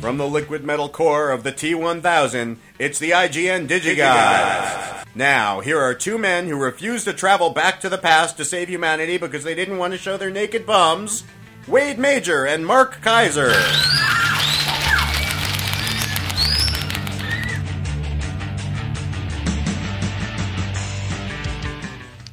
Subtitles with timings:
[0.00, 5.06] From the liquid metal core of the T1000, it's the IGN DigiGuys.
[5.16, 8.68] Now, here are two men who refuse to travel back to the past to save
[8.68, 11.24] humanity because they didn't want to show their naked bums
[11.66, 13.52] Wade Major and Mark Kaiser.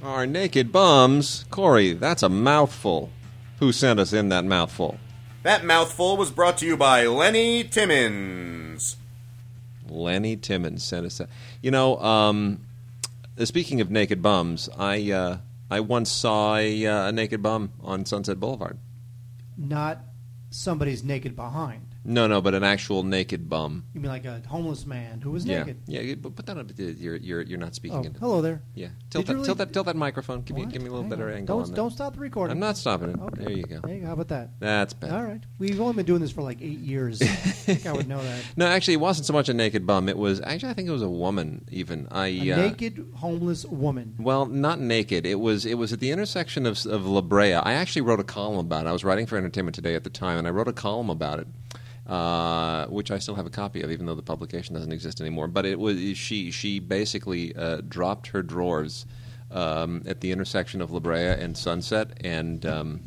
[0.04, 1.46] Our naked bums.
[1.50, 3.10] Corey, that's a mouthful.
[3.60, 5.00] Who sent us in that mouthful?
[5.46, 8.98] That mouthful was brought to you by Lenny Timmons.
[9.88, 11.30] Lenny Timmons sent us that.
[11.62, 12.62] You know, um,
[13.38, 15.38] speaking of naked bums, I uh,
[15.70, 18.80] I once saw a, uh, a naked bum on Sunset Boulevard.
[19.56, 20.00] Not
[20.50, 21.95] somebody's naked behind.
[22.06, 23.84] No, no, but an actual naked bum.
[23.94, 25.82] You mean like a homeless man who was Yeah, naked?
[25.88, 26.02] yeah.
[26.02, 26.70] you- But put that up.
[26.78, 28.20] You're you're you're not speaking Oh, into.
[28.20, 28.62] hello there.
[28.76, 30.42] Yeah, tilt that, really- tilt that, tilt that microphone.
[30.44, 31.34] Give me give me a little Hang better on.
[31.38, 31.58] angle.
[31.60, 32.52] Don't on don't stop the recording.
[32.52, 33.20] I'm not stopping it.
[33.20, 33.44] Okay.
[33.44, 33.80] There you go.
[33.84, 34.08] There you go.
[34.08, 34.60] How about that?
[34.60, 35.16] That's better.
[35.16, 35.42] All right.
[35.60, 37.22] We've only been doing this for like eight years.
[37.22, 38.42] I think I would know that.
[38.58, 40.08] No, actually, it wasn't so much a naked bum.
[40.08, 41.66] It was actually, I think it was a woman.
[41.72, 42.28] Even I.
[42.28, 44.16] A uh, naked homeless woman.
[44.20, 45.26] Well, not naked.
[45.26, 47.54] It was it was at the intersection of, of La Brea.
[47.54, 48.90] I actually wrote a column about it.
[48.90, 51.40] I was writing for Entertainment Today at the time, and I wrote a column about
[51.40, 51.48] it,
[52.08, 55.48] uh, which I still have a copy of, even though the publication doesn't exist anymore.
[55.48, 59.06] But it was she she basically uh, dropped her drawers
[59.52, 63.02] um, at the intersection of La Brea and Sunset, and um,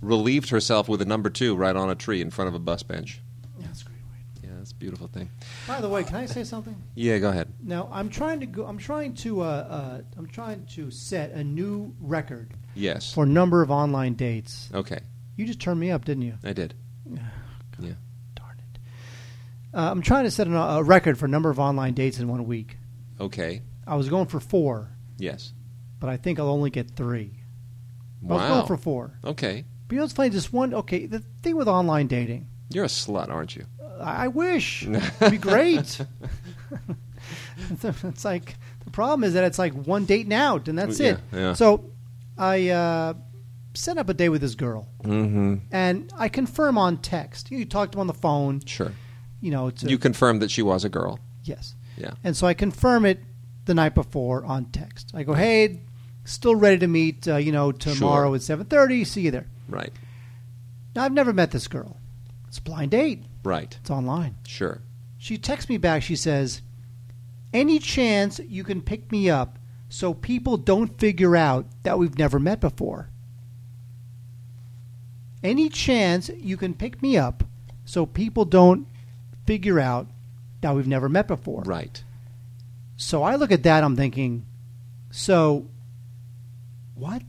[0.00, 2.82] relieved herself with a number two right on a tree in front of a bus
[2.82, 3.20] bench.
[3.58, 3.96] That's great.
[4.42, 5.28] Yeah, that's a beautiful thing.
[5.66, 6.76] By the way, can I say something?
[6.94, 7.52] Yeah, go ahead.
[7.62, 8.64] Now I'm trying to go.
[8.66, 9.42] I'm trying to.
[9.42, 13.12] Uh, uh, I'm trying to set a new record Yes.
[13.12, 14.70] for number of online dates.
[14.72, 15.00] Okay,
[15.36, 16.34] You just turned me up, didn't you?
[16.44, 16.74] I did.
[17.80, 17.92] Yeah.
[18.34, 18.80] Darn it.
[19.74, 22.46] Uh, I'm trying to set an, a record for number of online dates in one
[22.46, 22.76] week.
[23.20, 23.62] Okay.
[23.86, 25.52] I was going for four, Yes.
[26.00, 27.32] but I think I'll only get three.
[28.24, 28.48] I was Wow.
[28.48, 29.18] going for four.
[29.24, 29.64] Okay.
[29.86, 30.30] But you know what's funny?
[30.30, 30.74] Just one.
[30.74, 32.46] Okay, the thing with online dating.
[32.70, 33.64] You're a slut, aren't you?
[34.00, 35.98] I I wish it'd be great.
[37.72, 41.12] it's like the problem is that it's like one date and out, and that's Yeah,
[41.12, 41.18] it.
[41.32, 41.52] yeah.
[41.54, 41.90] So
[42.36, 43.14] I uh,
[43.78, 45.56] set up a date with this girl, Mm-hmm.
[45.72, 47.50] and I confirm on text.
[47.50, 48.60] You talked to him on the phone.
[48.66, 48.92] Sure.
[49.40, 51.20] You know, to, You confirmed that she was a girl.
[51.44, 52.12] yes, Yeah.
[52.24, 53.20] and so I confirm it
[53.64, 55.12] the night before on text.
[55.14, 55.80] I go, hey,
[56.24, 57.26] still ready to meet.
[57.28, 58.36] Uh, you know, tomorrow Sure.
[58.36, 59.04] at seven thirty.
[59.04, 59.46] See you there.
[59.68, 59.92] Right.
[60.96, 61.96] Now I've never met this girl.
[62.48, 63.24] It's a blind date.
[63.44, 63.76] Right.
[63.80, 64.36] It's online.
[64.46, 64.80] Sure.
[65.18, 66.02] She texts me back.
[66.02, 66.62] She says,
[67.52, 69.58] "Any chance you can pick me up
[69.88, 73.10] so people don't figure out that we've never met before?
[75.42, 77.44] Any chance you can pick me up
[77.84, 78.86] so people don't
[79.46, 80.08] figure out
[80.60, 82.02] that we've never met before?" Right.
[82.96, 83.84] So I look at that.
[83.84, 84.44] I'm thinking,
[85.10, 85.66] so
[86.94, 87.22] what?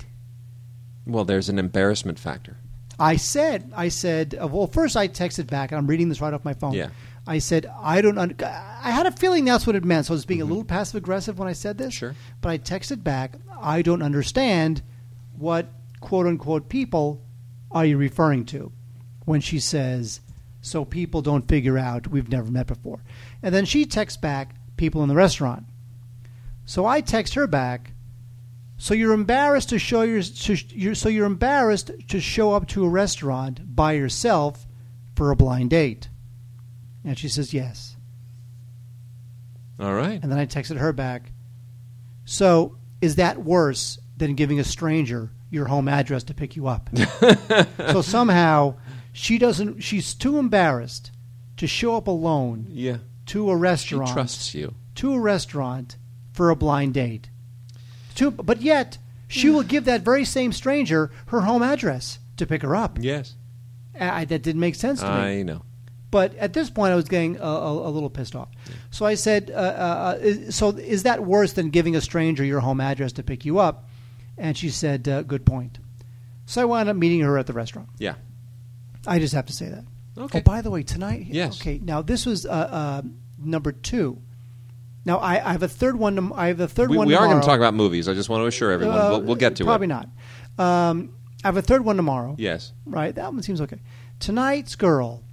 [1.06, 2.58] Well, there's an embarrassment factor.
[3.00, 6.34] I said, I said, uh, well, first I texted back, and I'm reading this right
[6.34, 6.74] off my phone.
[6.74, 6.90] Yeah.
[7.26, 8.18] I said, I don't.
[8.18, 10.08] Un- I had a feeling that's what it meant.
[10.08, 11.94] So I was being a little passive aggressive when I said this.
[11.94, 12.00] Mm-hmm.
[12.00, 12.16] Sure.
[12.42, 14.82] But I texted back, I don't understand
[15.38, 15.68] what
[16.02, 17.22] quote unquote people
[17.72, 18.72] are you referring to
[19.26, 20.22] when she says,
[20.62, 23.04] so people don't figure out we've never met before.
[23.42, 25.66] And then she texts back, people in the restaurant.
[26.66, 27.94] So I text her back,
[28.78, 32.86] so you're embarrassed to show your, to, you're, so you're embarrassed to show up to
[32.86, 34.66] a restaurant by yourself
[35.16, 36.10] for a blind date.
[37.04, 37.98] And she says yes.
[39.80, 40.22] All right.
[40.22, 41.32] And then I texted her back.
[42.26, 46.90] So is that worse than giving a stranger your home address to pick you up?
[47.92, 48.76] so somehow
[49.14, 49.82] she doesn't.
[49.82, 51.12] She's too embarrassed
[51.58, 52.98] to show up alone Yeah.
[53.28, 54.12] to a She restaurant.
[54.14, 54.76] trusts you.
[54.96, 55.98] to a restaurant
[56.32, 57.30] for a blind date.
[58.16, 62.62] To, but yet she will give that very same stranger her home address to pick
[62.62, 62.98] her up.
[63.02, 63.36] Yes.
[64.00, 65.12] I, that didn't make sense to me.
[65.12, 65.64] I know.
[66.12, 68.48] But at this point, I was getting a, a, a little pissed off.
[68.90, 72.62] So I said, uh, uh, is, "So is that worse than giving a stranger your
[72.62, 73.89] home address to pick you up?"
[74.40, 75.78] And she said, uh, "Good point."
[76.46, 77.90] So I wound up meeting her at the restaurant.
[78.00, 78.16] Yeah.
[79.06, 79.84] I just have to say that.
[80.18, 80.40] Okay.
[80.40, 81.28] Oh, by the way, tonight.
[81.30, 81.62] Yes.
[81.62, 81.80] Okay.
[81.84, 83.02] Now this was uh, uh,
[83.38, 84.20] number two.
[85.06, 86.34] Now I, I have a third one.
[86.34, 87.08] I have a third We, one.
[87.08, 88.10] we are going to talk about movies.
[88.10, 88.98] I just want to assure everyone.
[88.98, 89.90] Uh, we'll, we'll get to probably it.
[89.90, 90.08] Probably
[90.58, 90.90] not.
[90.90, 92.36] Um, I have a third one tomorrow.
[92.38, 92.74] Yes.
[92.86, 93.14] Right.
[93.16, 93.80] That one seems okay.
[94.20, 95.24] Tonight's girl,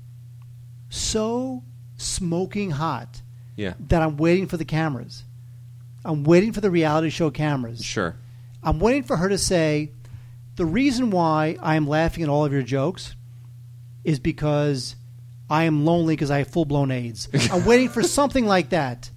[0.88, 1.62] so
[1.96, 3.22] smoking hot
[3.56, 3.74] Yeah.
[3.88, 5.24] that I'm waiting for the cameras.
[6.04, 7.84] I'm waiting for the reality show cameras.
[7.84, 8.16] Sure.
[8.66, 9.92] I'm waiting for her to say,
[10.56, 13.14] the reason why I am laughing at all of your jokes
[14.04, 14.96] is because
[15.48, 17.28] I am lonely because I have full blown AIDS.
[17.52, 19.10] I'm waiting for something like that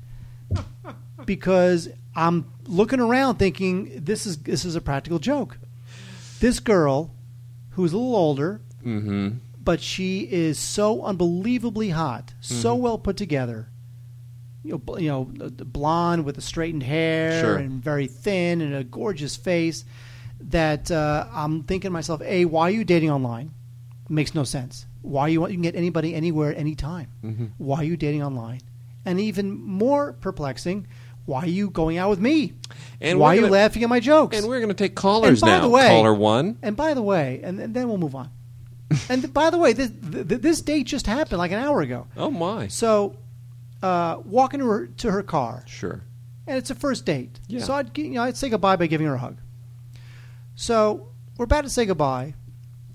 [1.26, 5.58] because I'm looking around thinking this is this is a practical joke.
[6.40, 7.12] This girl,
[7.72, 9.30] who's a little older, Mm-hmm.
[9.62, 12.82] but she is so unbelievably hot, so Mm-hmm.
[12.84, 13.68] well put together.
[14.64, 17.56] You know, you know, blonde with the straightened hair Sure.
[17.58, 19.86] and very thin and a gorgeous face.
[20.42, 23.52] That uh, I'm thinking to myself, a, why are you dating online?
[24.08, 24.86] Makes no sense.
[25.02, 27.08] Why you want you can get anybody anywhere anytime?
[27.24, 27.46] Mm-hmm.
[27.58, 28.62] Why are you dating online?
[29.06, 30.88] And even more perplexing,
[31.26, 32.54] why are you going out with me?
[33.02, 34.38] And why are you gonna- laughing at my jokes?
[34.38, 35.62] And we're going to take callers now.
[35.62, 36.58] the way- Caller one.
[36.62, 38.30] And by the way, and, and then we'll move on.
[39.10, 42.08] and th- by the way, this, th- this date just happened like an hour ago.
[42.18, 42.68] Oh my.
[42.68, 43.16] So,
[43.82, 46.02] uh, walking to her to her car, Sure.
[46.48, 47.40] and it's a first date.
[47.48, 47.62] Yeah.
[47.64, 49.38] So I'd you know I'd say goodbye by giving her a hug.
[50.56, 52.34] So we're about to say goodbye,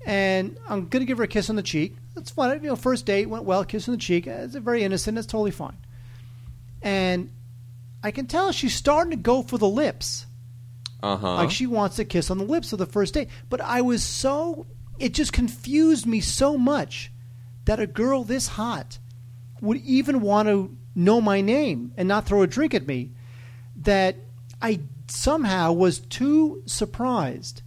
[0.05, 1.95] and I'm gonna give her a kiss on the cheek.
[2.13, 2.61] That's fine.
[2.63, 3.65] You know, first date went well.
[3.65, 4.27] Kiss on the cheek.
[4.27, 5.17] It's very innocent.
[5.17, 5.77] It's totally fine.
[6.81, 7.31] And
[8.03, 10.25] I can tell she's starting to go for the lips.
[11.01, 11.35] Uh huh.
[11.35, 13.29] Like she wants to kiss on the lips of the first date.
[13.49, 14.65] But I was so
[14.99, 17.11] it just confused me so much
[17.65, 18.99] that a girl this hot
[19.61, 23.11] would even want to know my name and not throw a drink at me
[23.81, 24.15] that
[24.61, 27.61] I somehow was too surprised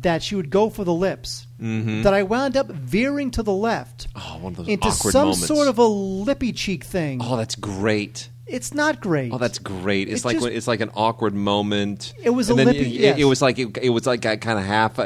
[0.00, 2.04] that she would go for the lips Mhm.
[2.04, 5.28] that I wound up veering to the left Oh, one of those into awkward some
[5.28, 5.46] moments.
[5.46, 7.20] sort of a lippy cheek thing.
[7.22, 8.28] Oh, that's great.
[8.46, 9.32] It's not great.
[9.32, 10.08] Oh, that's great.
[10.08, 12.14] It's It like just- it's like an awkward moment.
[12.22, 13.18] It was and a lippy- It, yes.
[13.18, 14.98] it was like it, it was like kind of half.
[14.98, 15.04] uh,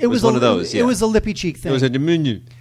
[0.00, 0.72] It it was, one a, of those.
[0.72, 0.82] Yeah.
[0.82, 1.70] It was a lippy cheek thing.
[1.70, 1.90] It was a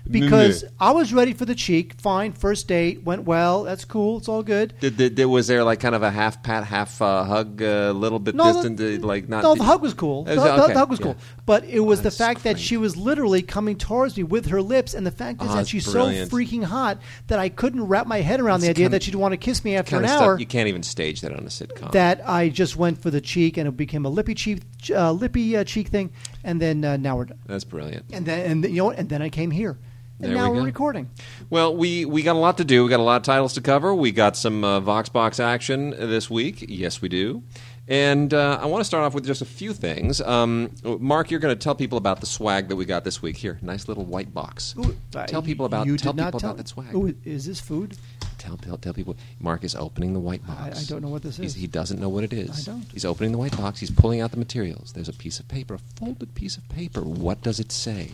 [0.09, 1.93] because I was ready for the cheek.
[2.01, 3.63] Fine, first date went well.
[3.63, 4.17] That's cool.
[4.17, 4.73] It's all good.
[4.79, 7.91] Did, did, did- was there like kind of a half pat, half uh, hug, a
[7.93, 9.43] little bit No, distant, the, uh, like not?
[9.43, 10.23] no, the hug was cool.
[10.23, 11.05] The, was- the- okay, the hug was yeah.
[11.05, 11.15] cool,
[11.45, 14.61] but it was the that's fact that she was literally coming towards me with her
[14.61, 16.29] lips, and the fact is Oh, that she's brilliant.
[16.31, 19.15] so freaking hot that I couldn't wrap my head around the idea kinda- that she'd
[19.15, 20.33] want to kiss me after an hour.
[20.33, 21.91] stuff you can't even stage that on a sitcom.
[21.91, 24.61] that I just went for the cheek, and it became a lippy cheek,
[24.93, 26.11] uh, lippy uh, cheek thing,
[26.43, 27.39] and then uh, now we're done.
[27.45, 28.05] That's brilliant.
[28.11, 28.97] And then, and you know, what?
[28.97, 29.77] and then I came here,
[30.19, 31.09] and There now we are recording.
[31.49, 32.83] Well, we, we got a lot to do.
[32.83, 33.93] We got a lot of titles to cover.
[33.93, 36.65] We got some uh, VoxBox action this week.
[36.67, 37.43] Yes, we do.
[37.87, 40.21] And uh, I want to start off with just a few things.
[40.21, 43.35] Um, Mark, you're going to tell people about the swag that we got this week.
[43.35, 44.75] Here, nice little white box.
[44.77, 44.95] Ooh,
[45.25, 46.93] tell people about you tell people about that swag.
[46.93, 47.97] Ooh, is this food?
[48.39, 49.15] Tell, tell tell people.
[49.39, 50.81] Mark is opening the white box.
[50.81, 51.55] I don't know what this He's- is.
[51.57, 52.67] He doesn't know what it is.
[52.67, 52.85] I don't.
[52.91, 53.79] He's opening the white box.
[53.79, 54.93] He's pulling out the materials.
[54.93, 57.01] There's a piece of paper, a folded piece of paper.
[57.01, 58.11] What does it say?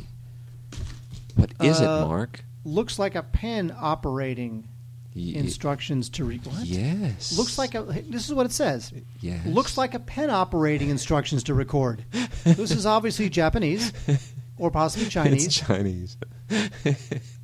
[1.35, 2.43] What is Uh, it, Mark?
[2.65, 4.67] Looks like a pen operating
[5.15, 6.45] instructions to read.
[6.45, 6.65] What?
[6.65, 7.37] Yes.
[7.37, 7.83] Looks like a.
[7.83, 8.91] This is what it says.
[9.21, 9.45] Yes.
[9.45, 12.03] Looks like a pen operating instructions to record.
[12.43, 13.93] this is obviously Japanese,
[14.57, 15.45] or possibly Chinese.
[15.45, 16.17] It's Chinese.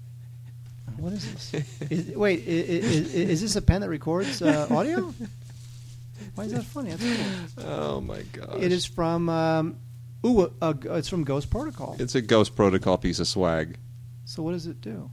[1.02, 1.66] What is this?
[1.90, 5.12] Is, wait, is, is, this a pen that records uh, audio?
[6.36, 6.92] Why is that funny?
[6.92, 7.66] That's cool.
[7.66, 8.62] Oh my god!
[8.62, 9.28] It is from.
[9.28, 9.78] Um,
[10.24, 11.96] ooh, uh, uh, it's from Ghost Protocol.
[11.98, 13.78] It's a Ghost Protocol piece of swag.
[14.26, 15.10] So what does it do?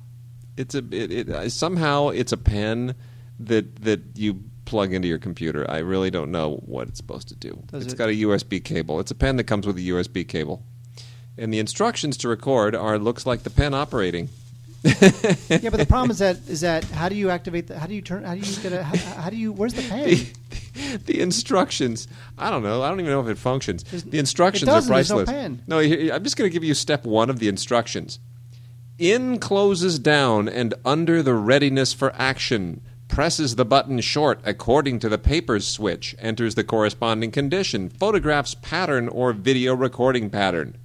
[0.59, 2.95] It's a it, it uh, somehow it's a pen
[3.41, 5.69] that that you plug into your computer.
[5.71, 7.63] I really don't know what it's supposed to do.
[7.69, 9.01] Does It's it- got a USB cable.
[9.01, 10.63] It's a pen that comes with a USB cable,
[11.39, 14.29] and the instructions to record are looks like the pen operating.
[15.49, 17.79] Yeah, but the problem is that is that how do you activate the?
[17.79, 18.23] How do you turn?
[18.25, 18.83] How do you get a?
[18.85, 19.51] How, how do you?
[19.53, 20.09] Where's the pen?
[20.75, 22.07] the, the instructions.
[22.37, 22.83] I don't know.
[22.83, 23.83] I don't even know if it functions.
[23.83, 24.89] There's- the instructions are doesn't.
[24.91, 25.29] No priceless.
[25.67, 28.21] No, I'm just going to give you step one of the instructions.
[28.99, 32.81] In closes down and under the readiness for action.
[33.09, 36.15] Presses the button short according to the papers switch.
[36.19, 37.89] Enters the corresponding condition.
[37.89, 40.77] Photographs pattern or video recording pattern.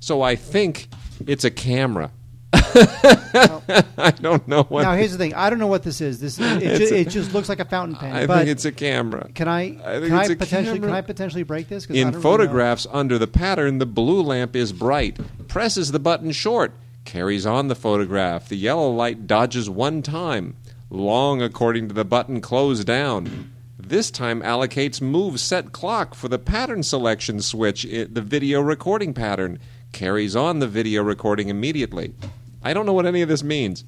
[0.00, 0.88] So I think
[1.26, 2.10] it's a camera.
[3.96, 4.82] I don't know what.
[4.82, 5.34] now here's the thing.
[5.34, 6.20] I don't know what this is.
[6.20, 8.12] This it, It's ju- a- it just looks like a fountain pen.
[8.14, 9.28] I think it's a camera.
[9.34, 9.60] can I?
[9.62, 10.78] I think can it's I a potentially?
[10.78, 10.88] camera.
[10.90, 11.86] Can I potentially break this?
[11.86, 15.18] In don't really photographs under the pattern, the blue lamp is bright.
[15.48, 16.72] Presses the button short.
[17.04, 18.48] Carries on the photograph.
[18.48, 20.56] The yellow light dodges one time.
[20.90, 23.50] Long according to the button close down.
[23.78, 29.12] This time allocates move set clock for the pattern selection switch, i- the video recording
[29.12, 29.58] pattern.
[29.92, 32.14] Carries on the video recording immediately.
[32.64, 33.84] I don't know what any of this means.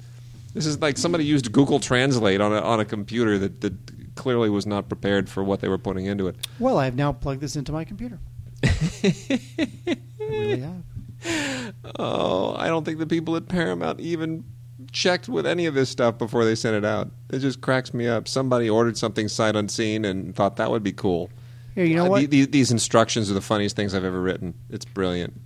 [0.53, 3.73] This is like somebody used Google Translate on a, on a computer that, that
[4.15, 6.35] clearly was not prepared for what they were putting into it.
[6.59, 8.19] Well, I have now plugged this into my computer.
[8.63, 11.73] I really have.
[11.99, 14.43] Oh, I don't think the people at Paramount even
[14.91, 17.09] checked with any of this stuff before they sent it out.
[17.31, 18.27] It just cracks me up.
[18.27, 21.29] Somebody ordered something sight unseen and thought that would be cool.
[21.75, 22.19] Here, you know Uh, what?
[22.21, 24.53] the- the- these instructions are the funniest things I've ever written.
[24.69, 25.39] It's brilliant.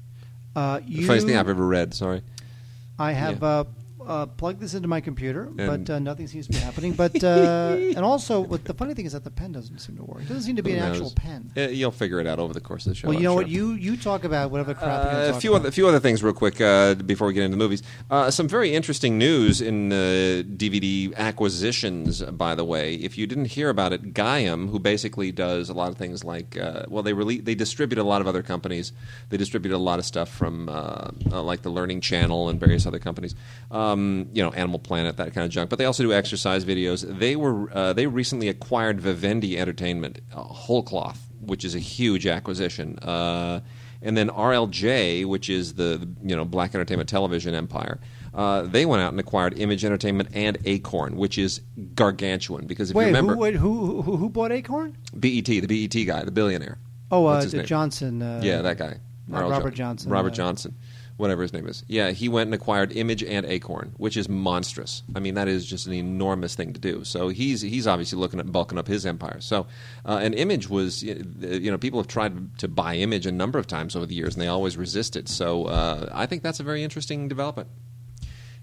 [0.55, 1.93] uh, The you, funniest thing I've ever read.
[1.93, 2.21] Sorry.
[3.01, 3.49] I have yeah.
[4.07, 6.93] Uh, uh, plug this into my computer, And- but uh, nothing seems to be happening.
[6.93, 10.03] But uh, and also, what the funny thing is that the pen doesn't seem to
[10.03, 10.21] work.
[10.21, 10.97] It doesn't seem to be Who an knows?
[11.01, 11.51] actual pen.
[11.55, 13.07] Uh, you'll figure it out over the course of the show.
[13.07, 13.41] well, you I'm know sure.
[13.43, 13.49] what?
[13.49, 15.59] You you talk about whatever crap you're Uh, a talk few about.
[15.61, 17.81] other, a few other things, real quick, uh, before we get into the movies.
[18.09, 22.21] Uh, some very interesting news in uh, DVD acquisitions.
[22.23, 25.89] By the way, if you didn't hear about it, Gaiam, who basically does a lot
[25.89, 28.93] of things like, uh, well, they rele- they distribute a lot of other companies.
[29.29, 32.85] They distribute a lot of stuff from uh, uh, like the Learning Channel and various
[32.85, 33.35] other companies.
[33.91, 35.69] Um, you know, Animal Planet, that kind of junk.
[35.69, 37.01] But they also do exercise videos.
[37.19, 42.27] They were uh, they recently acquired Vivendi Entertainment, uh, whole cloth, which is a huge
[42.27, 42.97] acquisition.
[42.99, 43.61] Uh,
[44.01, 47.99] and then RLJ, which is the you know Black Entertainment Television empire,
[48.33, 51.61] uh, they went out and acquired Image Entertainment and Acorn, which is
[51.95, 52.65] gargantuan.
[52.65, 54.97] Because if Wait, you remember, who, wait, who who who bought Acorn?
[55.13, 56.79] BET, the BET guy, the billionaire.
[57.11, 57.45] Oh, uh?
[57.45, 58.21] Johnson.
[58.21, 60.75] Uh, yeah, that guy, Robert Jo- Johnson, Robert uh, Johnson,
[61.21, 61.85] whatever his name is.
[61.87, 65.03] Yeah, he went and acquired Image and Acorn, which is monstrous.
[65.15, 67.03] I mean, that is just an enormous thing to do.
[67.03, 69.39] So he's he's obviously looking at bulking up his empire.
[69.39, 69.67] So,
[70.05, 73.67] uh, and Image was, you know, people have tried to buy Image a number of
[73.67, 75.29] times over the years, and they always resisted.
[75.29, 77.69] So uh, I think that's a very interesting development.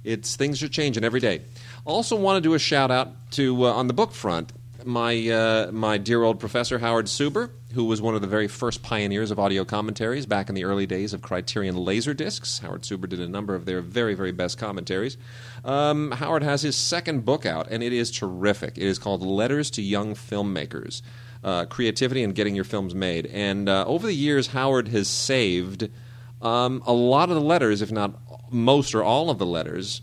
[0.05, 1.43] It's things are changing every day.
[1.85, 4.53] Also, want to do a shout out to uh, on the book front.
[4.85, 8.83] My uh, my dear old professor Howard Suber, who was one of the very first
[8.83, 12.61] pioneers of audio commentaries back in the early days of Criterion Laserdiscs.
[12.61, 15.19] Howard Suber did a number of their very very best commentaries.
[15.65, 18.79] Um, Howard has his second book out, and it is terrific.
[18.79, 21.03] It is called Letters to Young Filmmakers:
[21.45, 23.27] uh, Creativity and Getting Your Films Made.
[23.27, 25.91] And uh, over the years, Howard has saved
[26.41, 28.15] um, a lot of the letters, if not
[28.51, 30.01] most or all of the letters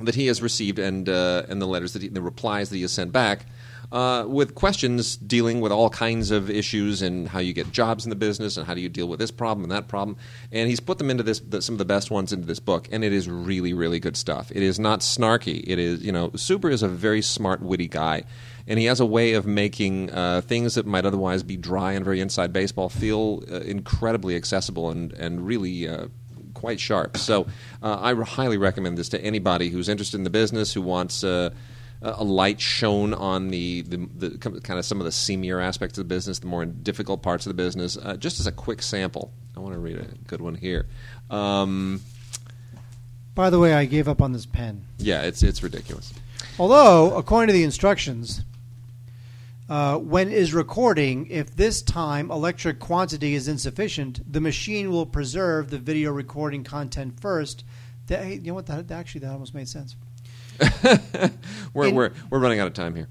[0.00, 2.82] that he has received and uh, and the letters that he, the replies that he
[2.82, 3.46] has sent back
[3.94, 8.10] uh, with questions dealing with all kinds of issues and how you get jobs in
[8.10, 10.16] the business and how do you deal with this problem and that problem.
[10.50, 12.88] And he's put them into this the, some of the best ones into this book.
[12.90, 14.50] And it is really really good stuff.
[14.50, 15.62] It is not snarky.
[15.64, 18.24] It is you know Super is a very smart witty guy.
[18.66, 22.04] And he has a way of making uh, things that might otherwise be dry and
[22.04, 26.08] very inside baseball feel uh, incredibly accessible and and really uh,
[26.54, 27.16] quite sharp.
[27.16, 27.46] So
[27.80, 31.50] uh, I highly recommend this to anybody who's interested in the business, who wants uh,
[32.04, 36.06] a light shown on the, the, the kind of some of the seamier aspects of
[36.06, 37.96] the business, the more difficult parts of the business.
[37.96, 40.86] Uh, just as a quick sample, I want to read a good one here.
[41.30, 42.02] Um,
[43.34, 44.84] By the way, I gave up on this pen.
[44.98, 46.12] yeah, it's it's ridiculous.
[46.58, 48.42] Although, according to the instructions,
[49.68, 55.70] uh, when is recording, if this time electric quantity is insufficient, the machine will preserve
[55.70, 57.64] the video recording content first.
[58.08, 58.66] That, hey, you know what?
[58.66, 59.96] That, actually, that almost made sense.
[61.74, 63.08] we're, In- we're, we're running out of time here.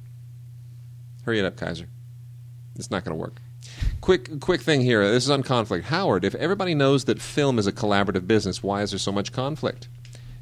[1.25, 1.87] Hurry it up, Kaiser.
[2.75, 3.41] It's not going to work.
[4.01, 5.09] Quick, quick thing here.
[5.09, 5.85] This is on conflict.
[5.85, 9.31] Howard, if everybody knows that film is a collaborative business, why is there so much
[9.31, 9.87] conflict?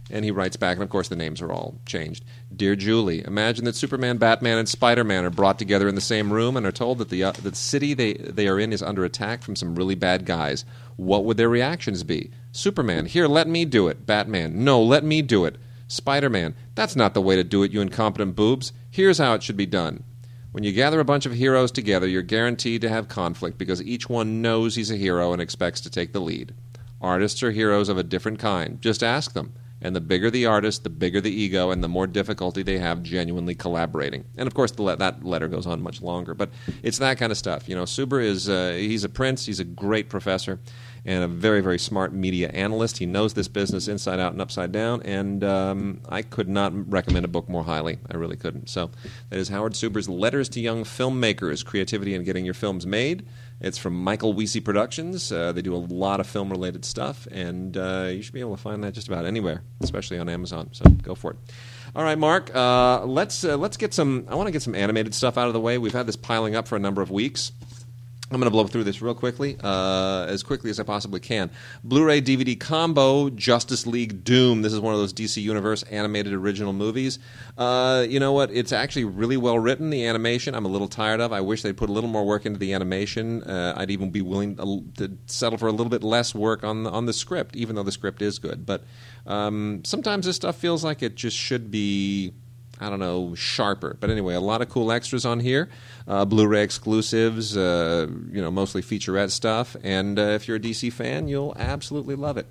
[0.10, 2.26] And he writes back, and of course the names are all changed.
[2.54, 6.34] Dear Julie, imagine that Superman, Batman, and Spider Man are brought together in the same
[6.34, 9.06] room and are told that the, uh, the city they, they are in is under
[9.06, 10.66] attack from some really bad guys.
[10.98, 12.32] What would their reactions be?
[12.52, 14.06] Superman, here, let me do it.
[14.06, 15.56] Batman, no, let me do it.
[15.92, 18.72] Spider Man, that's not the way to do it, you incompetent boobs.
[18.90, 20.06] Here's how it should be done.
[20.54, 24.08] When you gather a bunch of heroes together, you're guaranteed to have conflict because each
[24.08, 26.54] one knows he's a hero and expects to take the lead.
[27.02, 28.82] Artists are heroes of a different kind.
[28.82, 29.52] Just ask them.
[29.82, 33.04] And the bigger the artist, the bigger the ego, and the more difficulty they have
[33.04, 34.24] genuinely collaborating.
[34.38, 36.34] And of course, le- that letter goes on much longer.
[36.34, 36.52] But
[36.84, 37.68] it's that kind of stuff.
[37.68, 39.46] You know, Suber is uh, he's a prince.
[39.46, 40.60] He's a great professor
[41.06, 42.98] and a very very smart media analyst.
[42.98, 45.02] He knows this business inside out and upside down.
[45.04, 47.98] And um, I could not recommend a book more highly.
[48.10, 48.70] I really couldn't.
[48.70, 48.92] So
[49.30, 53.26] that is Howard Suber's Letters to Young Filmmakers: Creativity and Getting Your Films Made.
[53.60, 55.32] It's from Michael Wiese Productions.
[55.32, 58.56] Uh, they do a lot of film related stuff, and uh, you should be able
[58.56, 60.70] to find that just about anywhere, especially on Amazon.
[60.72, 61.38] So go for it.
[61.96, 62.56] All right, Mark.
[62.56, 64.26] Uh, let's uh, let's get some.
[64.30, 65.78] I want to get some animated stuff out of the way.
[65.78, 67.52] We've had this piling up for a number of weeks.
[68.32, 71.52] I'm going to blow through this real quickly, uh, as quickly as I possibly can.
[71.84, 74.62] Blu-ray DVD combo: Justice League Doom.
[74.62, 77.20] This is one of those DC Universe animated original movies.
[77.58, 78.50] Uh, you know what?
[78.50, 79.90] It's actually really well written.
[79.90, 81.34] The animation, I'm a little tired of.
[81.34, 83.44] I wish they'd put a little more work into the animation.
[83.44, 86.84] Uh, I'd even be willing to, to settle for a little bit less work on
[86.84, 88.66] the, on the script, even though the script is good.
[88.66, 88.86] But
[89.26, 92.34] um, sometimes this stuff feels like it just should be
[92.82, 93.96] I don't know, sharper.
[94.00, 95.70] But anyway, a lot of cool extras on here.
[96.08, 99.76] Uh, Blu-ray exclusives, uh, you know, mostly featurette stuff.
[99.84, 102.48] And uh, if you're a DC fan, you'll absolutely love it.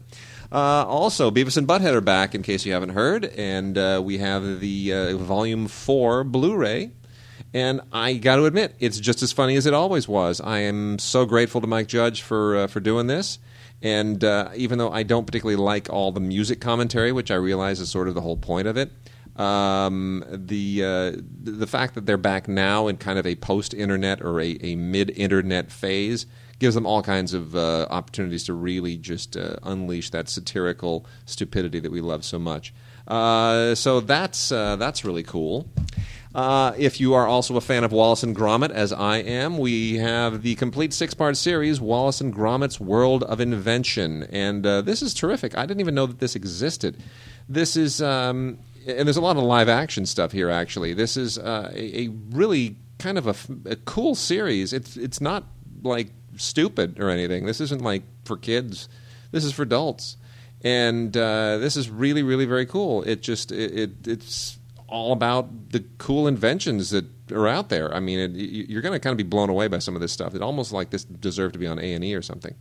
[0.52, 4.18] Uh, also, Beavis and Butthead are back, in case you haven't heard, and uh, we
[4.18, 6.92] have the uh, Volume Four Blu-ray
[7.52, 10.40] And I got to admit, it's just as funny as it always was.
[10.40, 13.40] I am so grateful to Mike Judge for for doing this.
[13.82, 14.22] And
[14.54, 18.08] even though I don't particularly like all the music commentary, which I realize is sort
[18.08, 18.92] of the whole point of it,
[19.36, 24.40] um, the uh, the fact that they're back now in kind of a post-internet or
[24.40, 26.26] a, a mid-internet phase
[26.58, 31.80] gives them all kinds of uh, opportunities to really just uh, unleash that satirical stupidity
[31.80, 32.74] that we love so much.
[33.08, 35.66] Uh, so that's uh, that's really cool.
[36.32, 39.96] Uh, if you are also a fan of Wallace and Gromit, as I am, we
[39.96, 45.58] have the complete six-part series, Wallace and Gromit's World of Invention, and this is terrific.
[45.58, 47.02] I didn't even know that this existed.
[47.48, 50.50] This is, um, and there's a lot of live-action stuff here.
[50.50, 53.26] Actually, this is uh, a, a really kind of
[53.66, 54.72] a cool series.
[54.72, 55.44] It's it's not
[55.82, 57.46] like stupid or anything.
[57.46, 58.88] This isn't like for kids.
[59.32, 60.16] This is for adults,
[60.62, 63.02] and uh, this is really, really very cool.
[63.02, 64.58] It just it, it it's
[64.88, 67.94] all about the cool inventions that are out there.
[67.94, 70.00] I mean, it, you- you're going to kind of be blown away by some of
[70.00, 70.34] this stuff.
[70.34, 72.54] It almost like this deserved to be on A and E or something.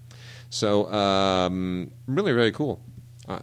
[0.52, 2.82] So, um, really, very cool.
[3.28, 3.40] Uh,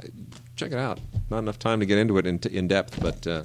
[0.57, 0.99] check it out.
[1.31, 3.43] Not enough time to get into it in, in depth, but uh,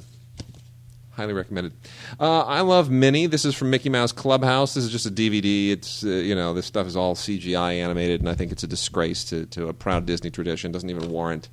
[1.12, 1.74] highly recommended.
[2.20, 3.28] Uh, I love Minnie.
[3.28, 4.74] This is from Mickey Mouse Clubhouse.
[4.74, 5.72] This is just a DVD.
[5.72, 8.68] It's uh, you know this stuff is all CGI animated, and I think it's a
[8.68, 10.72] disgrace to, to a proud Disney tradition.
[10.72, 11.50] Doesn't even warrant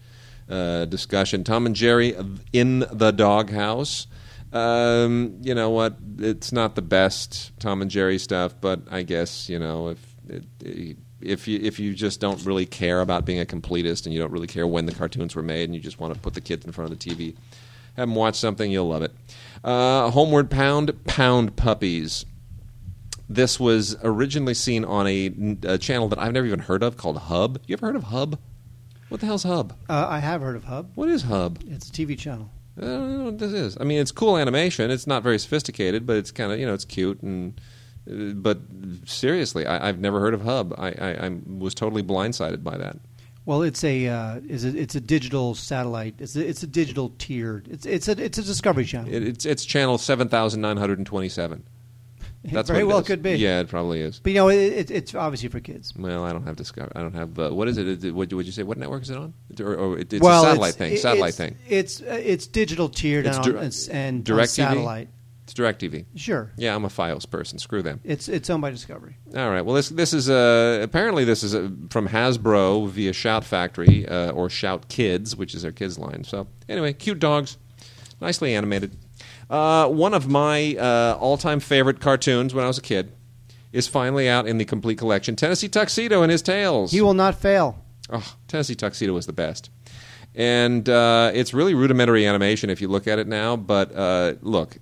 [0.49, 1.45] uh, discussion.
[1.45, 2.17] Tom and Jerry
[2.53, 4.07] in the doghouse.
[4.53, 5.97] Um, you know what?
[6.19, 10.97] It's not the best Tom and Jerry stuff, but I guess you know if it,
[11.21, 14.31] if you if you just don't really care about being a completist and you don't
[14.31, 16.65] really care when the cartoons were made and you just want to put the kids
[16.65, 17.35] in front of the TV,
[17.97, 19.13] have them watch something, you'll love it.
[19.65, 22.25] Uh, Homeward Pound, Pound Puppies.
[23.29, 25.27] This was originally seen on a,
[25.65, 27.61] a channel that I've never even heard of called Hub.
[27.67, 28.39] You ever heard of Hub?
[29.11, 29.75] What the hell's Hub?
[29.89, 30.93] Uh, I have heard of Hub.
[30.95, 31.59] What is Hub?
[31.69, 32.51] It's a TV channel.
[32.79, 33.77] I don't know what this is.
[33.81, 34.91] I mean, it's cool animation.
[34.91, 37.61] It's not very sophisticated, but it's kind of you know it's cute and.
[38.11, 38.61] Uh, But
[39.05, 40.75] seriously, I, I've never heard of Hub.
[40.79, 42.97] I, I, I was totally blindsided by that.
[43.45, 46.17] Well, it's a uh, is a, it's a digital satellite.
[46.19, 47.67] It's a, it's a digital tiered.
[47.69, 49.13] It's it's a it's a Discovery Channel.
[49.13, 51.65] It, it's it's channel seven thousand nine hundred and twenty-seven.
[52.45, 53.07] That's very what it well is.
[53.07, 53.37] could be.
[53.37, 54.21] Yeah, it probably is.
[54.21, 55.95] But you know, it, it, it's obviously for kids.
[55.97, 56.93] Well, I don't have Discovery.
[56.95, 57.39] I don't have.
[57.39, 58.05] Uh, what is it?
[58.05, 58.65] It what would you say?
[58.65, 59.33] What network is it on?
[59.61, 60.93] Or, or it, it's well, a satellite it's, thing.
[60.93, 61.57] it- Satellite it's, thing.
[61.69, 65.09] It's uh, it's digital tiered It's and, on, it's, and Direct satellite.
[65.49, 66.05] It's DirecTV.
[66.15, 67.59] Sure, Yeah, I'm a FiOS person.
[67.59, 68.01] Screw them.
[68.05, 69.17] it's it's owned by Discovery.
[69.35, 69.63] All right.
[69.63, 74.33] Well, this this is uh, apparently this is uh, from Hasbro via Shout Factory uh,
[74.33, 76.23] or Shout Kids, which is their kids line.
[76.25, 77.57] So anyway, cute dogs,
[78.21, 78.95] nicely animated.
[79.49, 83.11] Uh, one of my uh, all-time favorite cartoons when I was a kid
[83.73, 85.35] is finally out in the complete collection.
[85.35, 86.93] Tennessee Tuxedo and his tales.
[86.93, 87.83] He will not fail.
[88.11, 89.71] Oh, Tennessee Tuxedo was the best.
[90.35, 93.57] And uh, it's really rudimentary animation if you look at it now.
[93.57, 94.77] But uh, look,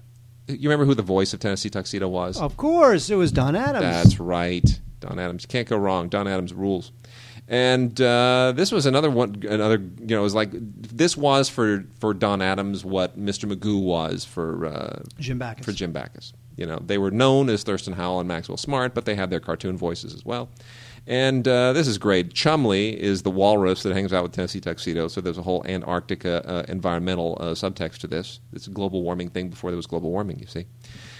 [0.48, 2.40] you remember who the voice of Tennessee Tuxedo was?
[2.40, 3.82] Of course, it was Don Adams.
[3.82, 4.80] That's right.
[5.00, 5.44] Don Adams.
[5.44, 6.08] You Can't go wrong.
[6.08, 6.92] Don Adams rules.
[7.48, 9.42] And uh, this was another one.
[9.48, 13.50] Another, you know, it was like this was for for Don Adams what Mr.
[13.50, 15.64] Magoo was for uh, Jim Backus.
[15.64, 16.32] for Jim Backus.
[16.56, 19.40] You know, they were known as Thurston Howell and Maxwell Smart, but they had their
[19.40, 20.48] cartoon voices as well.
[21.06, 22.34] And uh, this is great.
[22.34, 26.44] Chumley is the walrus that hangs out with Tennessee Tuxedo, so there's a whole Antarctica
[26.44, 28.40] uh, environmental uh, subtext to this.
[28.52, 30.66] It's a global warming thing before there was global warming, you see.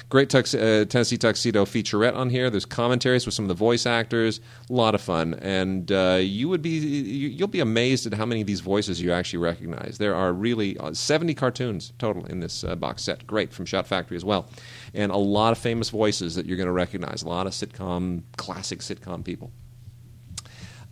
[0.09, 2.49] Great tux- uh, Tennessee Tuxedo featurette on here.
[2.51, 4.41] There's commentaries with some of the voice actors.
[4.71, 8.25] A lot of fun, and uh, you would be you, you'll be amazed at how
[8.25, 9.99] many of these voices you actually recognize.
[9.99, 13.27] There are really uh, 70 cartoons total in this box set.
[13.27, 14.49] Great from Shout Factory as well,
[14.95, 17.23] and a lot of famous voices that you're going to recognize.
[17.23, 19.51] A lot of sitcom classic sitcom people.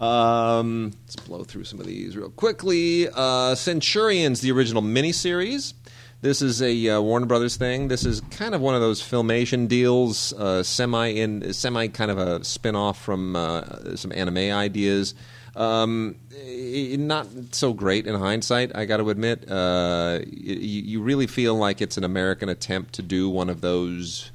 [0.01, 3.09] Um, let's blow through some of these real quickly.
[3.09, 5.75] Uh, Centurions, the original miniseries.
[6.21, 7.89] This is a uh, Warner Brothers thing.
[7.89, 12.19] This is kind of one of those filmation deals, uh, semi in semi kind of
[12.19, 15.15] a spin off from uh, some anime ideas.
[15.55, 19.49] Um, not so great in hindsight, I got to admit.
[19.49, 24.33] Uh, y- you really feel like it's an American attempt to do one of those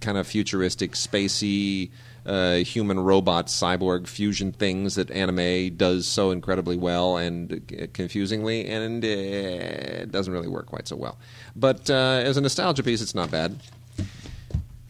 [0.00, 1.90] kind of futuristic, spacey,
[2.28, 8.66] uh, human robot cyborg fusion things that anime does so incredibly well and uh, confusingly,
[8.66, 11.18] and it doesn't really work quite so well.
[11.56, 13.58] But uh, as a nostalgia piece, it's not bad.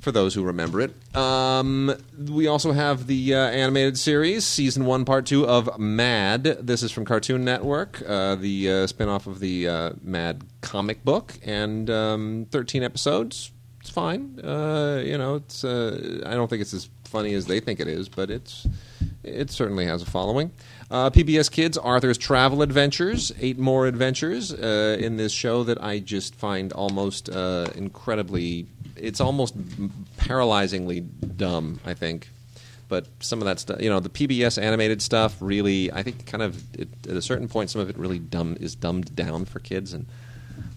[0.01, 5.05] For those who remember it, um, we also have the uh, animated series, season one,
[5.05, 6.45] part two of Mad.
[6.45, 11.39] This is from Cartoon Network, uh, the uh, spinoff of the uh, Mad comic book,
[11.45, 14.39] and um, 13 episodes it's fine.
[14.41, 15.65] Uh, you know, it's.
[15.65, 18.67] I don't think it's as funny as they think it is, but it's.
[19.25, 20.53] It certainly has a following.
[20.91, 25.99] Uh, PBS Kids, Arthur's Travel Adventures, eight more adventures uh, in this show that I
[25.99, 29.57] just find almost uh, incredibly it's almost
[30.17, 31.81] paralyzingly dumb.
[31.85, 32.29] I think,
[32.89, 36.43] but some of that stuff, you know, the PBS animated stuff, really, I think, kind
[36.43, 39.59] of it, at a certain point, some of it really dumb is dumbed down for
[39.61, 40.07] kids, and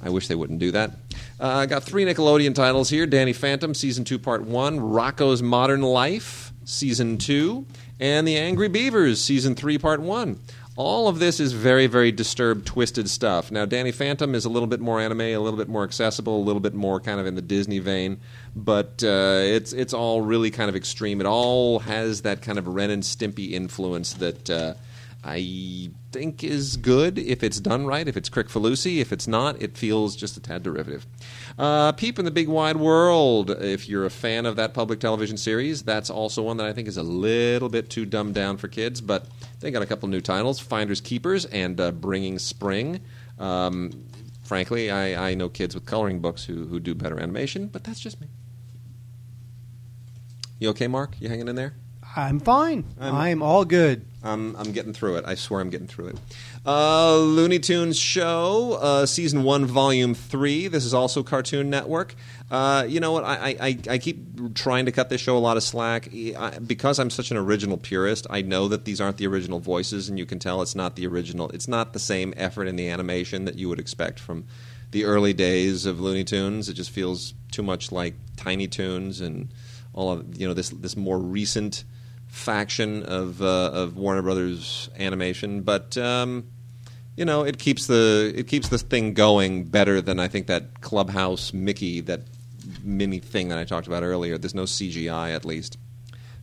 [0.04, 0.92] I wish they wouldn't do that.
[1.40, 5.82] Uh, I got three Nickelodeon titles here: Danny Phantom, season two, part one; Rocko's Modern
[5.82, 7.66] Life, season two,
[8.00, 10.40] and The Angry Beavers, season three, part one.
[10.78, 13.52] All of this is very, very disturbed, twisted stuff.
[13.52, 16.46] Now, Danny Phantom is a little bit more anime, a little bit more accessible, a
[16.46, 18.22] little bit more kind of in the Disney vein,
[18.56, 21.20] but uh, it's it's all really kind of extreme.
[21.20, 24.50] It all has that kind of Ren and Stimpy influence that.
[24.50, 24.74] Uh,
[25.24, 29.00] I think is good if it's done right, if it's Kricfalusi.
[29.00, 31.06] If it's not, it feels just a tad derivative.
[31.58, 33.50] Uh, Peep in the Big Wide World.
[33.50, 36.88] If you're a fan of that public television series, that's also one that I think
[36.88, 39.28] is a little bit too dumbed down for kids, but
[39.60, 43.02] they got a couple new titles Finders Keepers and uh, Bringing Spring.
[43.40, 43.92] Um,
[44.44, 48.00] frankly, I, I know kids with coloring books who, who do better animation, but that's
[48.00, 48.28] just me.
[50.60, 51.16] You okay, Mark?
[51.20, 51.74] You hanging in there?
[52.16, 52.84] I'm fine.
[53.00, 54.06] I'm- I'm all good.
[54.24, 55.26] I'm, I'm getting through it.
[55.26, 56.18] I swear I'm getting through it.
[56.64, 60.68] Uh, Looney Tunes Show, uh, Season 1, Volume 3.
[60.68, 62.14] This is also Cartoon Network.
[62.52, 63.24] Uh, you know what?
[63.24, 66.10] I, I, I keep trying to cut this show a lot of slack.
[66.14, 70.08] I, because I'm such an original purist, I know that these aren't the original voices,
[70.08, 71.50] and you can tell it's not the original.
[71.50, 74.46] It's not the same effort in the animation that you would expect from
[74.92, 76.70] the early days of Looney Tunes.
[76.70, 79.50] It just feels too much like Tiny Toons and
[79.94, 81.84] all of you know this this more recent
[82.32, 86.48] faction of uh, of Warner Brothers animation, but um,
[87.16, 90.82] you know it keeps the it keeps this thing going better than I think that
[90.82, 92.22] Clubhouse Mickey that
[92.84, 94.38] mini thing that I talked about earlier.
[94.38, 95.78] There's no CGI at least.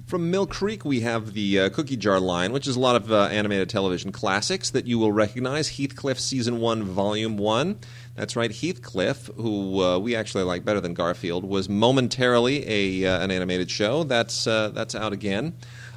[0.07, 3.12] From Mill Creek, we have the uh, Cookie Jar line, which is a lot of
[3.12, 5.77] uh, animated television classics that you will recognize.
[5.77, 7.79] Heathcliff Season 1, Volume 1.
[8.18, 12.64] That's right, Heathcliff, who uh, we actually like better than Garfield, was momentarily
[13.04, 14.02] a, uh, an animated show.
[14.02, 15.54] That's, uh, that's out again.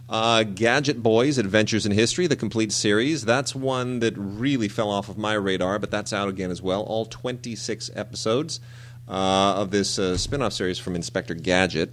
[0.08, 3.26] Uh, Gadget Boys Adventures in History, the complete series.
[3.26, 6.84] That's one that really fell off of my radar, but that's out again as well.
[6.84, 8.60] All 26 episodes
[9.08, 11.92] uh, of this uh, spin off series from Inspector Gadget.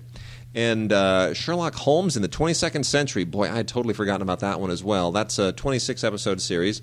[0.54, 3.24] And uh, Sherlock Holmes in the 22nd Century.
[3.24, 5.10] Boy, I had totally forgotten about that one as well.
[5.10, 6.82] That's a 26 episode series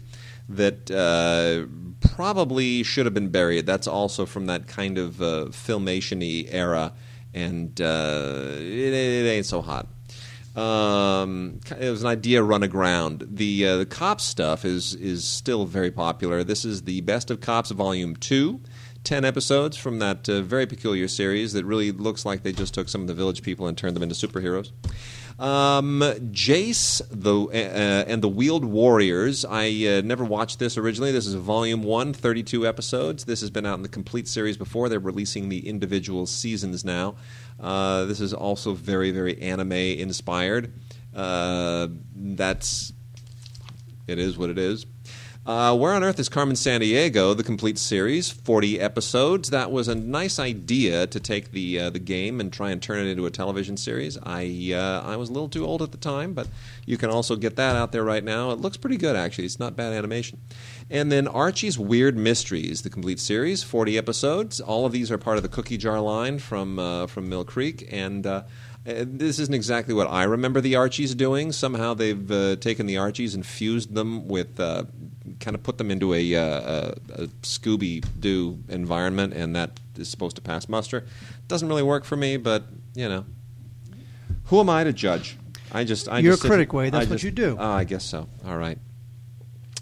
[0.49, 1.67] that uh,
[2.15, 3.65] probably should have been buried.
[3.65, 6.93] That's also from that kind of uh, filmation y era,
[7.33, 9.87] and uh, it, it ain't so hot.
[10.55, 13.27] Um, it was an idea run aground.
[13.29, 16.43] The uh, the cops stuff is is still very popular.
[16.43, 18.61] This is the Best of Cops Volume Two.
[19.03, 22.89] 10 episodes from that uh, very peculiar series that really looks like they just took
[22.89, 24.71] some of the village people and turned them into superheroes.
[25.37, 25.99] Um,
[26.31, 29.43] Jace the uh, and the Wheeled Warriors.
[29.43, 31.11] I uh, never watched this originally.
[31.11, 33.25] This is volume one, 32 episodes.
[33.25, 34.87] This has been out in the complete series before.
[34.87, 37.15] They're releasing the individual seasons now.
[37.59, 40.71] Uh, this is also very, very anime inspired.
[41.13, 42.93] Uh, that's
[44.07, 44.85] it is what it is.
[45.45, 47.37] Uh, Where on Earth is Carmen Sandiego?
[47.37, 49.51] The complete series, forty episodes.
[49.51, 53.05] That was a nice idea to take the uh, the game and try and turn
[53.05, 54.17] it into a television series.
[54.23, 56.47] I uh, I was a little too old at the time, but
[56.87, 58.49] you can also get that out there right now.
[58.49, 59.45] It looks pretty good actually.
[59.45, 60.41] It's not bad animation.
[60.89, 64.59] And then Archie's Weird Mysteries, the complete series, forty episodes.
[64.59, 67.87] All of these are part of the Cookie Jar line from uh, from Mill Creek,
[67.91, 68.25] and
[68.87, 71.51] uh, this isn't exactly what I remember the Archies doing.
[71.51, 74.83] Somehow they've uh, taken the Archies and fused them with, uh,
[75.39, 80.07] kind of put them into a, uh, a, a Scooby Doo environment, and that is
[80.09, 81.05] supposed to pass muster.
[81.47, 83.25] Doesn't really work for me, but you know,
[84.45, 85.37] who am I to judge?
[85.71, 86.89] I just I You're just a critic, way.
[86.89, 87.57] That's I what just- you do.
[87.59, 88.27] Oh, I guess so.
[88.45, 88.77] All right.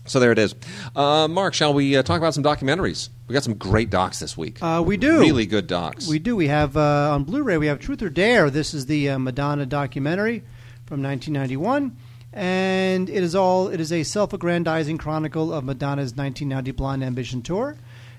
[0.05, 0.53] So there it is.
[0.95, 3.09] Uh, Mark, shall we uh, talk about some documentaries?
[3.27, 4.61] We got some great docs this week.
[4.61, 5.19] Uh, we do.
[5.19, 6.07] Really good docs.
[6.07, 6.35] We do.
[6.35, 7.57] We have uh, on Blu-ray.
[7.57, 8.49] We have Truth or Dare.
[8.49, 10.39] This is the uh, Madonna documentary
[10.85, 11.95] from 1991,
[12.33, 13.69] and it is all.
[13.69, 17.77] It is a self-aggrandizing chronicle of Madonna's 1990 Blonde Ambition tour.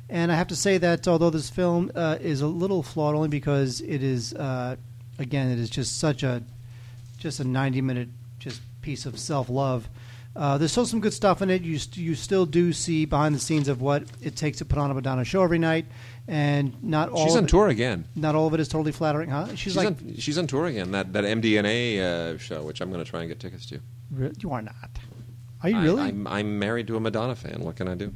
[0.08, 3.28] And I have to say that although this film uh, is a little flawed, only
[3.28, 4.76] because it is, uh,
[5.18, 6.42] again, it is just such a,
[7.18, 9.88] just a 90-minute just piece of self-love.
[10.36, 11.62] Uh, there's still some good stuff in it.
[11.62, 14.78] You st- you still do see behind the scenes of what it takes to put
[14.78, 15.86] on a Madonna show every night,
[16.26, 17.24] and not all.
[17.24, 18.06] She's on it- tour again.
[18.16, 19.48] Not all of it is totally flattering, huh?
[19.50, 20.90] She's, She's, like, on, she's on tour again.
[20.90, 23.80] That that MDNA uh, show, which I'm going to try and get tickets to.
[24.10, 24.90] Re- you are not.
[25.62, 26.02] Are you I- really?
[26.02, 27.60] I'm, I'm married to a Madonna fan.
[27.60, 28.12] What can I do?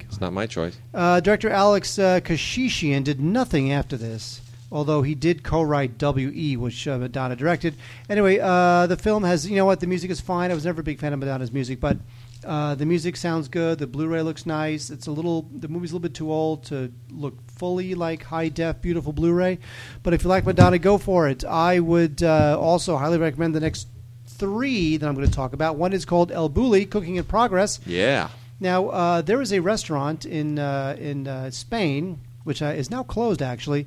[0.00, 0.76] It's not my choice.
[0.92, 4.42] Uh, director Alex uh, Keshishian did nothing after this.
[4.72, 7.76] Although he did co-write W.E., which uh, Madonna directed.
[8.08, 10.50] Anyway, uh, the film has, you know what, the music is fine.
[10.50, 11.98] I was never a big fan of Madonna's music, but
[12.42, 13.78] uh, the music sounds good.
[13.78, 14.88] The Blu-ray looks nice.
[14.88, 18.48] It's a little, the movie's a little bit too old to look fully like high
[18.48, 19.58] def, beautiful Blu-ray.
[20.02, 21.44] But if you like Madonna, go for it.
[21.44, 23.88] I would uh, also highly recommend the next
[24.26, 25.76] three that I'm going to talk about.
[25.76, 27.78] One is called El Bulli, Cooking in Progress.
[27.84, 28.30] Yeah.
[28.58, 33.02] Now, uh, there is a restaurant in uh, in uh, Spain, which uh, is now
[33.02, 33.86] closed actually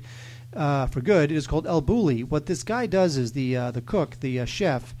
[0.54, 1.30] uh, for good.
[1.32, 2.22] It is called El Bulli.
[2.28, 4.94] What this guy does is the uh, the cook, the uh, chef,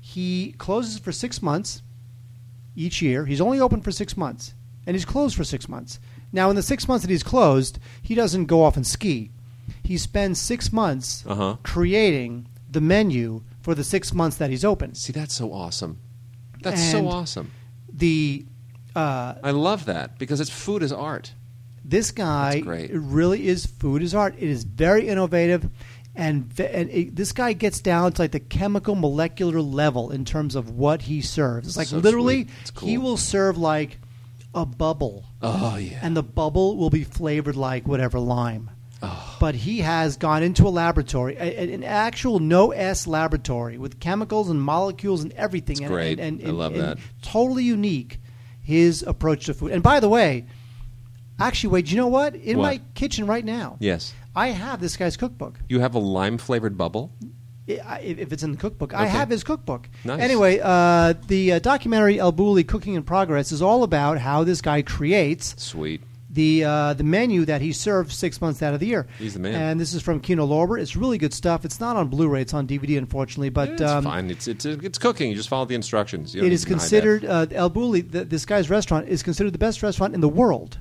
[0.00, 1.82] he closes for six months
[2.76, 3.26] each year.
[3.26, 4.54] He's only open for six months,
[4.86, 5.98] and he's closed for six months.
[6.32, 9.30] Now, in the six months that he's closed, he doesn't go off and ski.
[9.84, 11.56] He spends six months Uh-huh.
[11.62, 14.94] creating the menu for the six months that he's open.
[14.94, 15.98] See, that's so awesome.
[16.62, 17.50] That's so And- awesome.
[17.92, 18.46] The
[18.96, 21.32] uh, I love that because it's food is art.
[21.84, 24.34] This guy it really is food is art.
[24.38, 25.68] It is very innovative,
[26.14, 30.54] and, and it, this guy gets down to like the chemical molecular level in terms
[30.54, 31.68] of what he serves.
[31.68, 32.48] It's like So literally.
[32.74, 32.88] Cool.
[32.88, 33.98] he will serve like
[34.54, 35.98] a bubble, Oh yeah.
[36.02, 38.70] and the bubble will be flavored like whatever lime.
[39.02, 43.98] oh, But he has gone into a laboratory, a- an actual no S laboratory with
[43.98, 45.76] chemicals and molecules and everything.
[45.76, 46.20] It's and, great.
[46.20, 46.98] And, and, I love and that.
[47.22, 48.20] Totally unique.
[48.60, 49.72] His approach to food.
[49.72, 50.44] And by the way,
[51.46, 51.86] actually, wait.
[51.86, 52.34] Do you know what?
[52.34, 52.64] In What?
[52.64, 54.12] my kitchen right now, yes.
[54.34, 55.58] I have this guy's cookbook.
[55.68, 57.12] You have a lime flavored bubble.
[57.68, 59.10] I- If it's in the cookbook, I Okay.
[59.10, 59.88] have his cookbook.
[60.04, 60.20] Nice.
[60.20, 64.60] Anyway, uh, the uh, documentary El Bulli Cooking in Progress is all about how this
[64.60, 66.02] guy creates Sweet.
[66.28, 69.06] the uh, the menu that he serves six months out of the year.
[69.18, 69.54] He's the man.
[69.54, 70.78] And this is from Kino Lorber.
[70.80, 71.64] It's really good stuff.
[71.64, 72.42] It's not on Blu-ray.
[72.42, 73.50] It's on DVD, unfortunately.
[73.50, 74.28] But it's um, fine.
[74.30, 75.30] It's, it's it's cooking.
[75.30, 76.34] You just follow the instructions.
[76.34, 76.80] You don't it need is to hide that.
[76.80, 78.00] considered uh, El Bulli.
[78.28, 80.78] This guy's restaurant is considered the best restaurant in the world.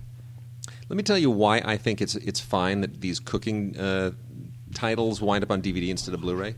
[0.91, 4.11] Let me tell you why I think it's it's fine that these cooking uh,
[4.75, 6.53] titles wind up on DVD instead of Blu-ray.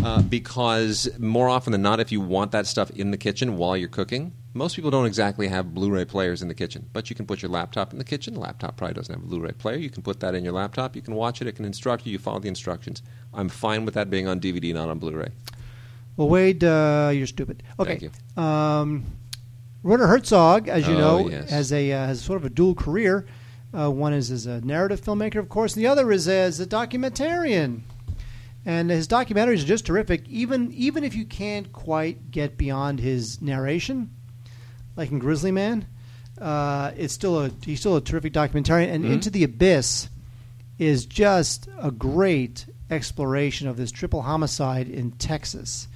[0.00, 3.76] Uh, because more often than not, if you want that stuff in the kitchen while
[3.76, 6.88] you're cooking, most people don't exactly have Blu-ray players in the kitchen.
[6.92, 8.34] But you can put your laptop in the kitchen.
[8.34, 9.76] The laptop probably doesn't have a Blu-ray player.
[9.76, 10.94] You can put that in your laptop.
[10.94, 11.48] You can watch it.
[11.48, 12.12] It can instruct you.
[12.12, 13.02] You follow the instructions.
[13.34, 15.30] I'm fine with that being on DVD, not on Blu-ray.
[16.16, 17.64] Well, Wade, uh, you're stupid.
[17.80, 17.98] Okay.
[17.98, 18.02] Thank
[18.36, 18.40] you.
[18.40, 19.04] Um,
[19.82, 21.50] Werner Herzog, as you Oh, know, yes.
[21.50, 23.26] has a uh, has sort of a dual career.
[23.72, 26.66] Uh, one is as a narrative filmmaker, of course, and the other is as a
[26.66, 27.80] documentarian.
[28.64, 30.28] And his documentaries are just terrific.
[30.28, 34.10] Even even if you can't quite get beyond his narration,
[34.96, 35.86] like in Grizzly Man,
[36.40, 38.92] uh, it's still a he's still a terrific documentarian.
[38.92, 39.12] And Mhm.
[39.12, 40.08] Into the Abyss
[40.78, 45.88] is just a great exploration of this triple homicide in Texas.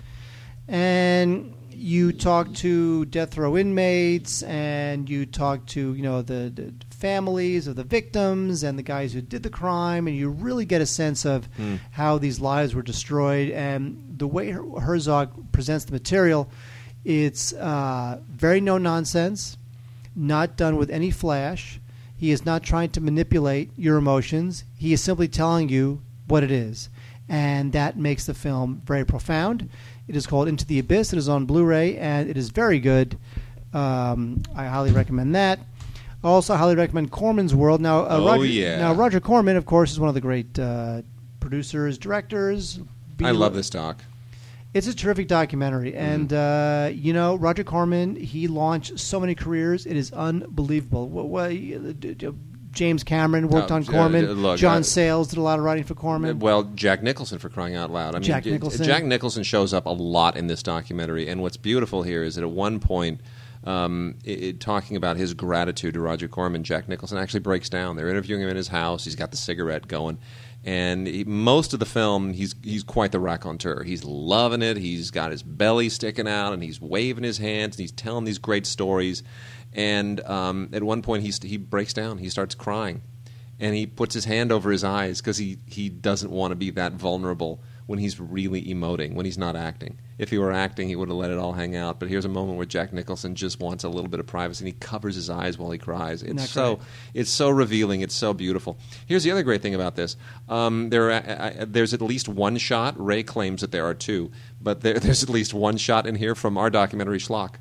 [0.68, 6.72] And you talk to death row inmates, and you talk to you know the, the
[6.90, 10.80] families of the victims and the guys who did the crime, and you really get
[10.80, 11.76] a sense of Hmm.
[11.92, 16.48] how these lives were destroyed and the way Herzog presents the material.
[17.04, 19.56] It's uh, very no nonsense,
[20.14, 21.80] not done with any flash.
[22.16, 24.62] He is not trying to manipulate your emotions.
[24.78, 26.88] He is simply telling you what it is.
[27.28, 29.68] And that makes the film very profound.
[30.08, 31.12] It is called Into the Abyss.
[31.12, 33.18] It is on Blu ray, and it is very good.
[33.72, 35.58] Um, I highly recommend that.
[36.24, 37.80] I also highly recommend Corman's World.
[37.80, 38.78] Now, uh, Oh, Roger, yeah.
[38.78, 41.02] now Roger Corman, of course, is one of the great uh,
[41.40, 42.78] producers, directors.
[43.22, 44.02] I love this doc.
[44.74, 46.00] It's a terrific documentary, Mm-hmm.
[46.00, 48.16] and uh, you know Roger Corman.
[48.16, 51.08] He launched so many careers; it is unbelievable.
[51.08, 52.28] Wh- wh- d- d-
[52.72, 54.32] James Cameron worked No, on uh, Corman.
[54.32, 56.38] look, John uh, Sayles did a lot of writing for Corman.
[56.38, 58.14] Well, Jack Nicholson for crying out loud.
[58.14, 58.85] I mean, Jack Nicholson.
[58.85, 62.42] Jack Nicholson shows up a lot in this documentary, and what's beautiful here is that
[62.42, 63.20] at one point,
[63.64, 67.96] um, it, it- talking about his gratitude to Roger Corman, Jack Nicholson actually breaks down.
[67.96, 69.04] They're interviewing him in his house.
[69.04, 70.18] He's got the cigarette going,
[70.64, 73.82] and he, most of the film, he's he's quite the raconteur.
[73.85, 74.76] He's loving it.
[74.78, 78.38] He's got his belly sticking out, and he's waving his hands, and he's telling these
[78.38, 79.22] great stories.
[79.72, 82.18] And um, at one point, he he breaks down.
[82.18, 83.02] He starts crying
[83.61, 86.70] and he puts his hand over his eyes because he, he doesn't want to be
[86.70, 89.98] that vulnerable when he's really emoting, when he's not acting.
[90.18, 91.98] If he were acting, he would have let it all hang out.
[92.00, 94.72] But here's a moment where Jack Nicholson just wants a little bit of privacy, and
[94.72, 96.22] he covers his eyes while he cries.
[96.22, 96.80] It's so
[97.14, 98.00] it's so revealing.
[98.00, 98.78] It's so beautiful.
[99.06, 100.16] Here's the other great thing about this:
[100.48, 102.94] um, there are, I, I- there's at least one shot.
[103.04, 104.30] Ray claims that there are two,
[104.61, 107.56] but there, there's at least one shot in here from our documentary Schlock.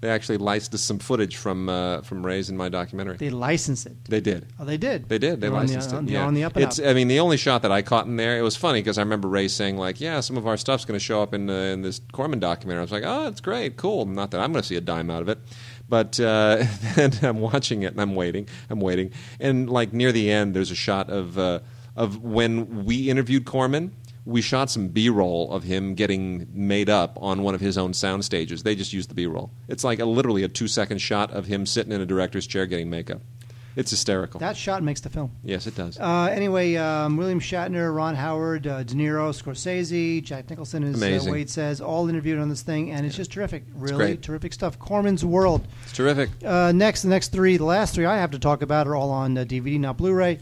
[0.00, 3.16] They actually licensed some footage from uh, from Ray's in my documentary.
[3.16, 3.96] they licensed it.
[4.04, 4.46] they did.
[4.58, 5.08] Oh, they did.
[5.08, 5.40] They did.
[5.40, 6.12] They They're on the- licensed on it.
[6.12, 6.24] yeah.
[6.24, 6.78] on the up and it's.
[6.78, 6.86] up.
[6.86, 9.02] I mean, the only shot that I caught in there, it was funny because I
[9.02, 11.52] remember Ray saying like, "Yeah, some of our stuff's going to show up in uh,
[11.52, 14.62] in this Corman documentary." I was like, "Oh, that's great, cool." Not that I'm going
[14.62, 15.38] to see a dime out of it,
[15.88, 20.30] but uh, then I'm watching it and I'm waiting, I'm waiting, and like near the
[20.30, 21.38] end, there's a shot of.
[21.38, 21.58] Uh,
[21.96, 23.90] of when we interviewed Corman.
[24.28, 28.24] We shot some B-roll of him getting made up on one of his own sound
[28.26, 28.62] stages.
[28.62, 29.50] They just used the B-roll.
[29.68, 32.90] It's like a, literally a two-second shot of him sitting in a director's chair getting
[32.90, 33.22] makeup.
[33.74, 34.40] It's hysterical.
[34.40, 35.30] That shot makes the film.
[35.44, 35.98] yes, it does.
[35.98, 40.98] Uh, anyway, um, William Shatner, Ron Howard, uh, De Niro, Scorsese, Jack Nicholson, as uh,
[40.98, 41.32] Amazing.
[41.32, 43.62] Wade says, all interviewed on this thing, and it's just terrific.
[43.74, 44.22] Really great.
[44.22, 44.78] terrific stuff.
[44.78, 45.66] Corman's World.
[45.84, 46.28] it's terrific.
[46.44, 49.10] Uh, next, the next three, the last three I have to talk about are all
[49.10, 50.40] on uh, DVD, not Blu-ray.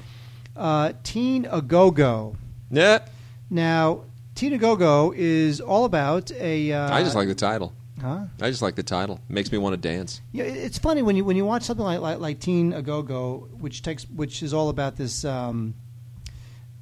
[0.56, 2.36] Uh, Teen A Go Go.
[2.70, 3.00] Yeah,
[3.50, 4.04] Now,
[4.34, 6.72] Teen A Go Go is all about a.
[6.72, 7.72] Uh, I just like the title.
[8.00, 8.24] Huh?
[8.42, 9.20] I just like the title.
[9.28, 10.20] Makes me want to dance.
[10.32, 12.82] Yeah, it- it's funny when you when you watch something like like, like Teen A
[12.82, 15.74] Go Go, which takes which is all about this um,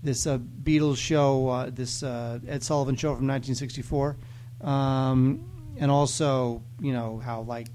[0.02, 4.16] this uh, Beatles show, uh, this uh, Ed Sullivan show from 1964,
[4.62, 5.44] um,
[5.78, 7.68] and also you know how like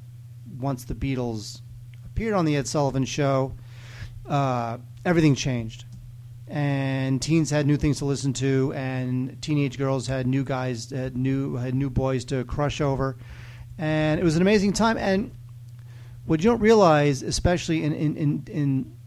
[0.59, 1.61] once the Beatles
[2.05, 3.53] appeared on the Ed Sullivan show,
[4.27, 5.85] uh, everything changed.
[6.49, 11.15] And teens had new things to listen to, and teenage girls had new guys, had
[11.15, 13.17] new had new boys to crush over,
[13.77, 14.97] and it was an amazing time.
[14.97, 15.31] And
[16.25, 18.97] what you don't realize, especially in in, in, in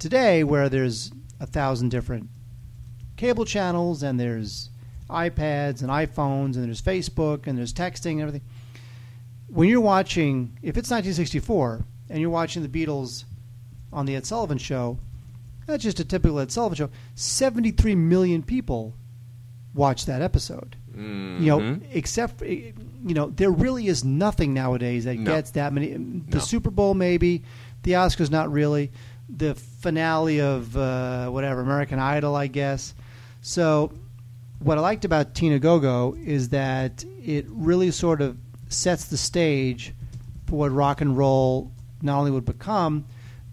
[0.00, 2.28] today, where there's a thousand different
[3.16, 4.70] cable channels, and there's
[5.08, 8.42] iPads and iPhones, and there's Facebook, and there's texting and everything.
[9.46, 13.24] When you're watching, if it's 1964, and you're watching the Beatles
[13.92, 14.98] on the Ed Sullivan Show,
[15.66, 16.90] that's just a typical Ed Sullivan Show.
[17.14, 18.94] 73 million people
[19.74, 21.82] watch that episode you know, Mhm.
[21.92, 22.72] except for, you
[23.04, 25.30] know, there really is nothing nowadays that No.
[25.30, 25.88] gets that many.
[25.92, 26.38] The No.
[26.38, 27.42] Super Bowl, maybe,
[27.82, 28.90] the Oscars, not really.
[29.28, 32.94] The finale of uh, whatever American Idol, I guess.
[33.42, 33.92] So,
[34.60, 38.38] what I liked about Teen-A-Go-Go is that it really sort of
[38.70, 39.92] sets the stage
[40.46, 43.04] for what rock and roll not only would become,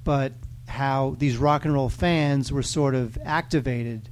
[0.05, 0.31] but
[0.73, 4.09] how these rock and roll fans were sort of activated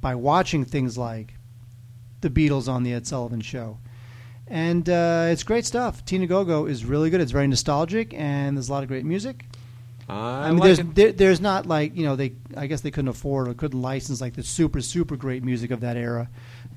[0.00, 1.34] by watching things like
[2.20, 3.78] the Beatles on the Ed Sullivan Show.
[4.46, 6.04] And uh, it's great stuff.
[6.04, 7.20] Teen-A-Go-Go is really good.
[7.20, 9.44] It's very nostalgic, and there's a lot of great music.
[10.08, 12.34] I, I mean, like there's there, there's not like you know they.
[12.56, 15.80] I guess they couldn't afford or couldn't license like the super super great music of
[15.80, 16.28] that era,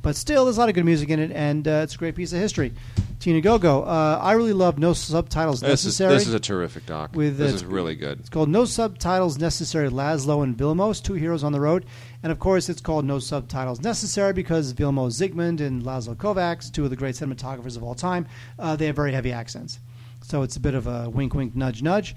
[0.02, 2.16] but still there's a lot of good music in it, and uh, it's a great
[2.16, 2.74] piece of history.
[3.20, 3.84] Teen-A-Go-Go.
[3.84, 6.14] Uh, I really love no subtitles This is, necessary.
[6.14, 7.14] this is a terrific doc.
[7.14, 8.20] With, this is really good.
[8.22, 11.86] It's called No Subtitles Necessary Laszlo and Vilmos, two heroes on the road.
[12.24, 16.86] And of course, it's called No Subtitles Necessary because Vilmos Zsigmond and Laszlo Kovacs, two
[16.86, 18.26] of the great cinematographers of all time,
[18.58, 19.80] uh, they have very heavy accents.
[20.22, 22.16] So it's a bit of a wink, wink, nudge, nudge.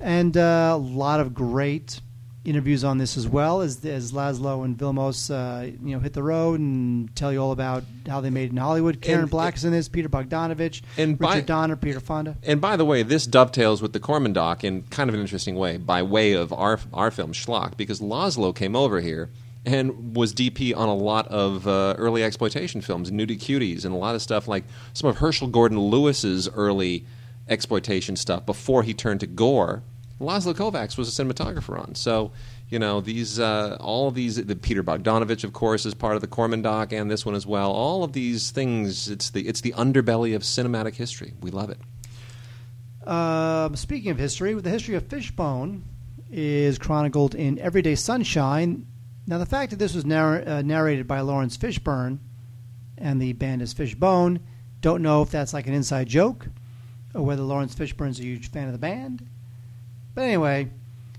[0.00, 2.00] And uh, a lot of great
[2.44, 6.22] interviews on this as well as, as Laszlo and Vilmos uh, you know, hit the
[6.22, 9.00] road and tell you all about how they made it in Hollywood.
[9.00, 12.36] Karen And- Black is in this, Peter Bogdanovich, And by- Richard Donner, Peter Fonda.
[12.42, 15.54] And by the way, this dovetails with the Corman doc in kind of an interesting
[15.54, 19.30] way, by way of our our film Schlock, because Laszlo came over here
[19.64, 23.96] and was DP on a lot of uh, early exploitation films, Nudie Cuties, and a
[23.96, 27.04] lot of stuff like some of Herschell Gordon Lewis's early
[27.48, 29.82] exploitation stuff before he turned to gore.
[30.22, 31.94] Laszlo Kovacs was a cinematographer on.
[31.94, 32.32] So,
[32.68, 36.20] you know, these uh, all of these the Peter Bogdanovich, of course, is part of
[36.20, 37.72] the Corman doc and this one as well.
[37.72, 41.34] All of these things, it's the it's the underbelly of cinematic history.
[41.40, 41.78] We love it.
[43.06, 45.82] Um, speaking of history, the history of Fishbone
[46.30, 48.86] is chronicled in Everyday Sunshine.
[49.26, 52.18] Now, the fact that this was narr- uh, narrated by Laurence Fishburne
[52.96, 54.40] and the band is Fishbone,
[54.80, 56.46] don't know if that's like an inside joke
[57.14, 59.26] or whether Laurence Fishburne's a huge fan of the band.
[60.14, 60.70] But anyway,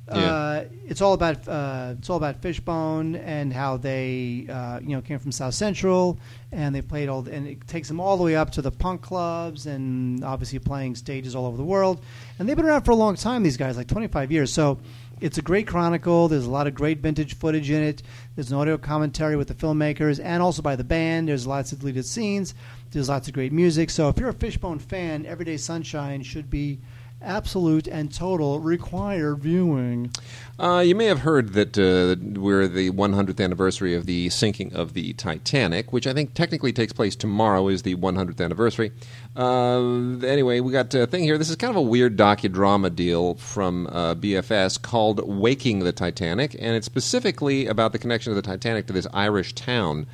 [0.10, 5.02] uh, it's all about uh, it's all about Fishbone and how they uh, you know
[5.02, 6.20] came from South Central
[6.52, 9.02] and they played all and it takes them all the way up to the punk
[9.02, 12.04] clubs and obviously playing stages all over the world.
[12.38, 13.44] And they've been around for a long time.
[13.44, 14.52] These guys, like 25 years.
[14.54, 14.78] So
[15.22, 16.28] it's a great chronicle.
[16.28, 18.04] There's a lot of great vintage footage in it.
[18.36, 21.30] There's an audio commentary with the filmmakers and also by the band.
[21.30, 22.54] There's lots of deleted scenes.
[22.92, 23.90] There's lots of great music.
[23.90, 26.80] So if you're a Fishbone fan, Everyday Sunshine should be
[27.24, 30.12] absolute and total required viewing.
[30.60, 34.94] Uh, you may have heard that uh, we're the 100th anniversary of the sinking of
[34.94, 37.68] the Titanic, which I think technically takes place tomorrow.
[37.68, 38.92] Is the 100th anniversary.
[39.36, 41.38] Uh, anyway, we got a thing here.
[41.38, 46.56] This is kind of a weird docudrama deal from uh, BFS called "Waking the Titanic,"
[46.60, 50.06] and it's specifically about the connection of the Titanic to this Irish town.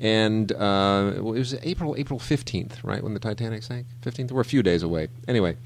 [0.00, 3.86] And uh, it was April April 15th, right when the Titanic sank.
[4.02, 4.30] 15th.
[4.32, 5.08] We're a few days away.
[5.26, 5.56] Anyway.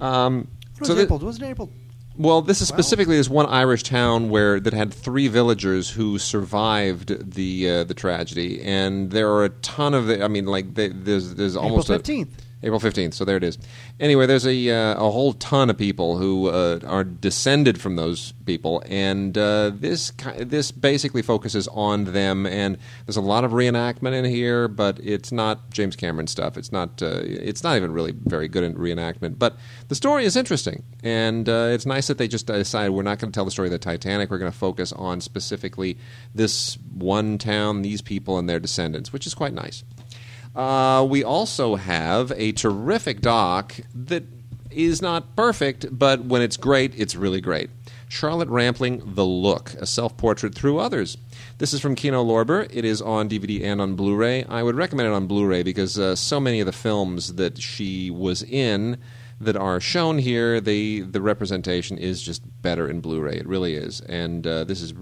[0.00, 1.18] Um, It was so April.
[1.18, 1.70] Wasn't April?
[2.16, 7.32] well, this is specifically this one Irish town where that had three villagers who survived
[7.34, 10.06] the uh, the tragedy, and there are a ton of.
[10.06, 12.44] The, I mean, like they, there's there's almost April fifteenth.
[12.62, 13.58] April 15th, so there it is.
[13.98, 18.32] Anyway, there's a, uh, a whole ton of people who uh, are descended from those
[18.44, 22.44] people, and uh, this this basically focuses on them.
[22.44, 26.58] And there's a lot of reenactment in here, but it's not James Cameron stuff.
[26.58, 29.38] It's not uh, it's not even really very good in reenactment.
[29.38, 29.56] But
[29.88, 33.32] the story is interesting, and uh, it's nice that they just decided we're not going
[33.32, 34.30] to tell the story of the Titanic.
[34.30, 35.96] We're going to focus on specifically
[36.34, 39.82] this one town, these people, and their descendants, which is quite nice.
[40.54, 44.24] Uh, we also have a terrific doc that
[44.70, 47.70] is not perfect, but when it's great, it's really great.
[48.08, 51.16] Charlotte Rampling, The Look, a self portrait through others.
[51.58, 52.68] This is from Kino Lorber.
[52.74, 54.44] It is on DVD and on Blu ray.
[54.44, 57.60] I would recommend it on Blu ray because uh, so many of the films that
[57.60, 58.98] she was in
[59.40, 63.36] that are shown here, they, the representation is just better in Blu ray.
[63.36, 64.00] It really is.
[64.02, 64.92] And uh, this is,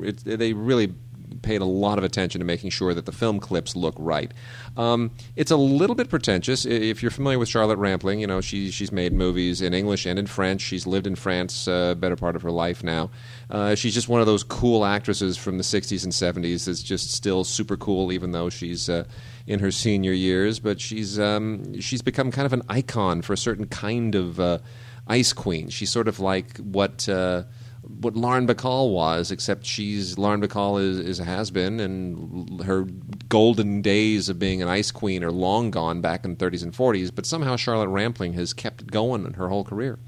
[0.00, 0.94] it, they really
[1.42, 4.32] paid a lot of attention to making sure that the film clips look right.
[4.76, 6.64] Um, it's a little bit pretentious.
[6.64, 10.18] If you're familiar with Charlotte Rampling, you know she, she's made movies in English and
[10.18, 10.60] in French.
[10.60, 13.10] She's lived in France uh, better part of her life now.
[13.50, 17.12] Uh, she's just one of those cool actresses from the 60s and 70s that's just
[17.12, 19.04] still super cool, even though she's uh,
[19.46, 20.58] in her senior years.
[20.58, 24.58] But she's um, she's become kind of an icon for a certain kind of uh,
[25.06, 25.68] ice queen.
[25.68, 27.08] She's sort of like what.
[27.08, 27.44] Uh,
[27.86, 32.86] what Lauren Bacall was, except she's Lauren Bacall is, is a has been, and her
[33.28, 36.72] golden days of being an ice queen are long gone back in the 30s and
[36.72, 37.14] 40s.
[37.14, 39.98] But somehow Charlotte Rampling has kept it going in her whole career.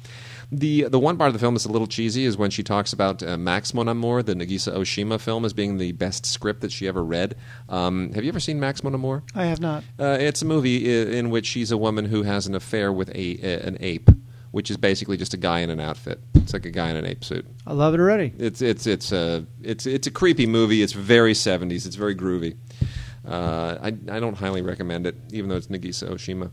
[0.52, 2.92] The the one part of the film that's a little cheesy is when she talks
[2.92, 6.70] about uh, Max Mon Amour, the Nagisa Oshima film, as being the best script that
[6.70, 7.34] she ever read.
[7.68, 9.24] Um, have you ever seen Max Mon Amour?
[9.34, 9.82] I have not.
[9.98, 13.38] Uh, it's a movie in which she's a woman who has an affair with a,
[13.42, 14.08] a an ape,
[14.56, 16.18] which is basically just a guy in an outfit.
[16.32, 17.44] It's like a guy in an ape suit.
[17.66, 18.32] I love it already.
[18.38, 20.82] It's it's it's a it's it's a creepy movie.
[20.82, 21.84] It's very seventies.
[21.84, 22.56] It's very groovy.
[23.28, 26.52] Uh, I I don't highly recommend it, even though it's Nagisa Oshima.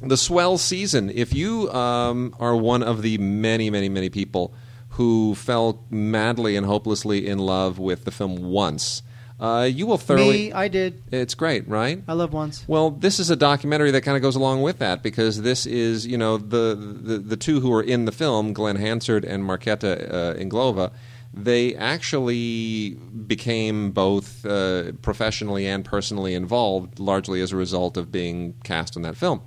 [0.00, 1.10] The swell season.
[1.10, 4.54] If you um, are one of the many many many people
[4.96, 9.02] who fell madly and hopelessly in love with the film once,
[9.40, 10.48] uh, you will thoroughly.
[10.48, 11.02] Me, I did.
[11.10, 12.02] It's great, right?
[12.06, 12.64] I love once.
[12.68, 16.06] Well, this is a documentary that kind of goes along with that because this is,
[16.06, 20.12] you know, the the, the two who are in the film, Glenn Hansard and Marketa
[20.12, 20.92] uh, Irglova,
[21.32, 22.90] they actually
[23.26, 29.02] became both uh, professionally and personally involved, largely as a result of being cast in
[29.02, 29.40] that film.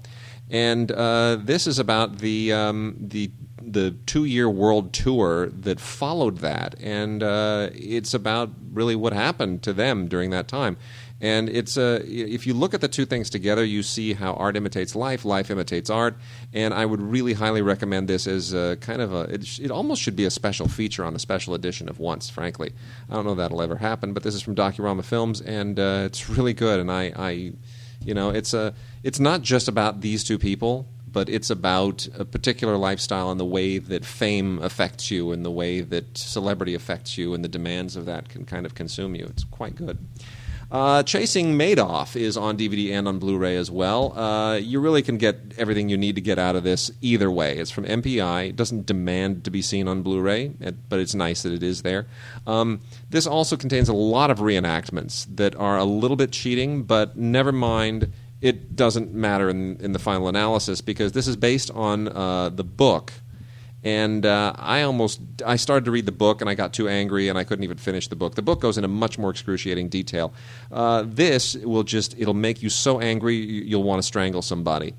[0.50, 3.32] And uh, this is about the um, the
[3.74, 9.64] the two year world tour that followed that, and uh, it's about really what happened
[9.64, 10.78] to them during that time.
[11.24, 14.58] And it's uh, if you look at the two things together, you see how art
[14.58, 16.18] imitates life, life imitates art.
[16.52, 19.22] And I would really highly recommend this as a kind of a.
[19.34, 22.30] It, it almost should be a special feature on a special edition of Once.
[22.30, 22.74] Frankly,
[23.10, 26.30] I don't know that'll ever happen, but this is from Docurama Films, and uh, it's
[26.30, 26.82] really good.
[26.82, 27.54] And I, I,
[28.04, 28.74] you know, it's a.
[29.02, 33.46] It's not just about these two people but it's about a particular lifestyle and the
[33.46, 37.96] way that fame affects you and the way that celebrity affects you and the demands
[37.96, 39.26] of that can kind of consume you.
[39.30, 40.00] It's quite good.
[40.74, 44.18] Uh, Chasing Madoff is on DVD and on Blu ray as well.
[44.18, 47.60] Uh, you really can get everything you need to get out of this either way.
[47.60, 48.50] It's from MPI.
[48.50, 50.48] It doesn't demand to be seen on Blu ray,
[50.90, 52.08] but it's nice that it is there.
[52.48, 57.16] Um, this also contains a lot of reenactments that are a little bit cheating, but
[57.16, 58.12] never mind
[58.44, 62.64] it doesn't matter in, in the final analysis because this is based on uh, the
[62.64, 63.14] book.
[63.86, 67.30] And uh, I almost I started to read the book and I got too angry
[67.30, 68.36] and I couldn't even finish the book.
[68.36, 70.34] The book goes into much more excruciating detail.
[70.72, 74.94] Uh, this will just it'll make you so angry you- you'll want to strangle somebody.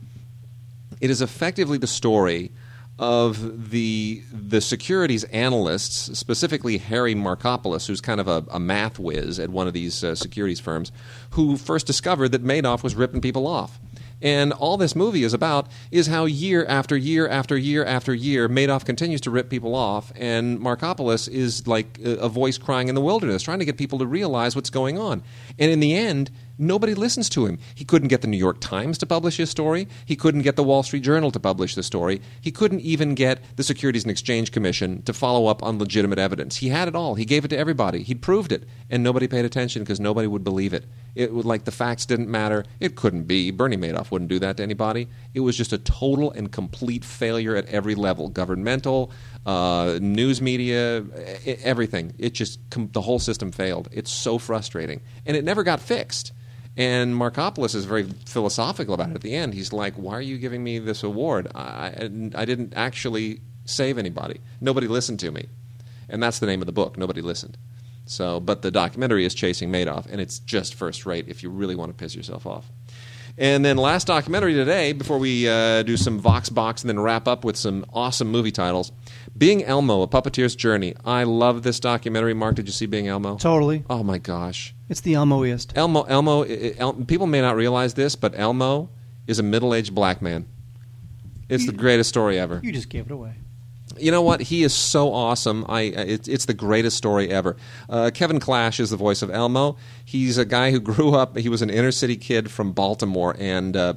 [1.01, 2.51] It is effectively the story
[2.99, 9.39] of the the securities analysts, specifically Harry Markopolos, who's kind of a, a math whiz
[9.39, 10.93] at one of these uh, securities firms,
[11.31, 13.81] who first discovered that Madoff was ripping people off.
[14.23, 18.49] And all this movie is about is how year after year after year after year,
[18.49, 22.95] Madoff continues to rip people off, and Markopolos is like a, a voice crying in
[22.95, 25.23] the wilderness, trying to get people to realize what's going on.
[25.59, 27.59] And in the end, nobody listens to him.
[27.75, 29.89] He couldn't get the New York Times to publish his story.
[30.05, 32.21] He couldn't get the Wall Street Journal to publish the story.
[32.41, 36.57] He couldn't even get the Securities and Exchange Commission to follow up on legitimate evidence.
[36.57, 37.15] He had it all.
[37.15, 38.03] He gave it to everybody.
[38.03, 40.87] He'd proved it, and nobody paid attention because nobody would believe it.
[41.15, 42.65] It was like the facts didn't matter.
[42.81, 43.51] It couldn't be.
[43.51, 45.09] Bernie Madoff wouldn't do that to anybody.
[45.33, 49.13] It was just a total and complete failure at every level governmental,
[49.47, 51.05] uh, news media,
[51.63, 52.15] everything.
[52.19, 53.89] It just, the whole system failed.
[53.93, 55.03] It's so frustrating.
[55.25, 56.33] And it never got fixed.
[56.77, 59.55] And Markopolos is very philosophical about it at the end.
[59.55, 61.49] He's like, Why are you giving me this award?
[61.55, 64.41] I, I didn't actually save anybody.
[64.61, 65.47] Nobody listened to me.
[66.09, 66.99] And that's the name of the book.
[66.99, 67.57] Nobody listened.
[68.07, 71.75] So, but the documentary is Chasing Madoff, and it's just first rate if you really
[71.75, 72.71] want to piss yourself off.
[73.39, 77.27] And then last documentary today, before we uh, do some Vox Box and then wrap
[77.27, 78.93] up with some awesome movie titles,
[79.37, 80.95] Being Elmo: A Puppeteer's Journey.
[81.05, 82.35] I love this documentary.
[82.35, 83.37] Mark, did you see Being Elmo?
[83.37, 83.85] Totally.
[83.89, 85.73] Oh my gosh, It's the Elmoiest.
[85.77, 86.03] Elmo!
[86.05, 86.43] Elmo!
[86.43, 88.91] El, people may not realize this, but Elmo
[89.27, 90.47] is a middle-aged black man.
[91.49, 92.61] It's the greatest story ever.
[92.63, 93.35] You just gave it away.
[93.99, 94.41] You know what?
[94.41, 95.65] He is so awesome.
[95.69, 97.57] I it, it's the greatest story ever.
[97.89, 99.77] Uh, Kevin Clash is the voice of Elmo.
[100.05, 101.37] He's a guy who grew up.
[101.37, 103.95] He was an inner city kid from Baltimore and uh,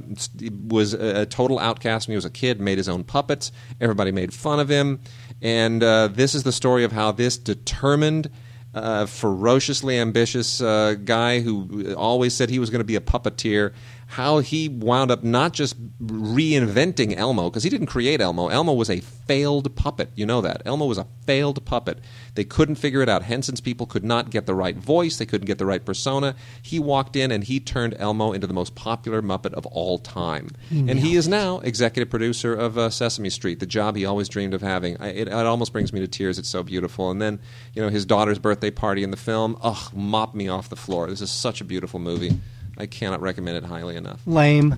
[0.68, 2.60] was a, total outcast when he was a kid.
[2.60, 3.52] Made his own puppets.
[3.80, 5.00] Everybody made fun of him.
[5.42, 8.30] And uh, this is the story of how this determined.
[8.74, 13.74] Uh, ferociously ambitious uh, guy who always said he was going to be a puppeteer.
[14.08, 18.48] How he wound up not just reinventing Elmo because he didn't create Elmo.
[18.48, 20.10] Elmo was a failed puppet.
[20.16, 22.00] You know that Elmo was a failed puppet.
[22.36, 23.24] They couldn't figure it out.
[23.24, 25.18] Henson's people could not get the right voice.
[25.18, 26.36] They couldn't get the right persona.
[26.62, 30.50] He walked in and he turned Elmo into the most popular Muppet of all time.
[30.72, 34.54] and he is now executive producer of uh, Sesame Street, the job he always dreamed
[34.54, 34.96] of having.
[35.02, 36.40] I, it, it almost brings me to tears.
[36.40, 37.12] It's so beautiful.
[37.12, 37.40] And then
[37.74, 39.58] you know his daughter's birthday party in the film.
[39.62, 41.10] Ugh, mop me off the floor.
[41.10, 42.40] This is such a beautiful movie.
[42.78, 44.22] I cannot recommend it highly enough.
[44.26, 44.78] Lame.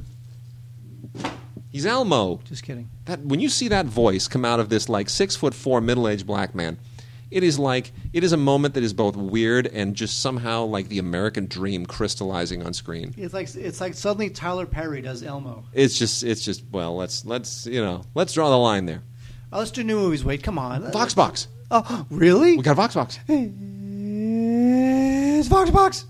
[1.71, 2.39] He's Elmo.
[2.45, 2.89] Just kidding.
[3.05, 6.07] That when you see that voice come out of this like six foot four middle
[6.07, 6.79] aged black man,
[7.29, 10.89] it is like it is a moment that is both weird and just somehow like
[10.89, 13.13] the American dream crystallizing on screen.
[13.17, 15.63] It's like it's like suddenly Tyler Perry does Elmo.
[15.73, 19.03] It's just it's just well let's let's you know let's draw the line there.
[19.51, 20.23] Oh, let's do new movies.
[20.23, 20.91] Wait, come on.
[20.91, 21.47] Vox Box.
[21.71, 22.57] Oh, really?
[22.57, 23.19] We got Vox Box.
[25.39, 26.05] It's Vox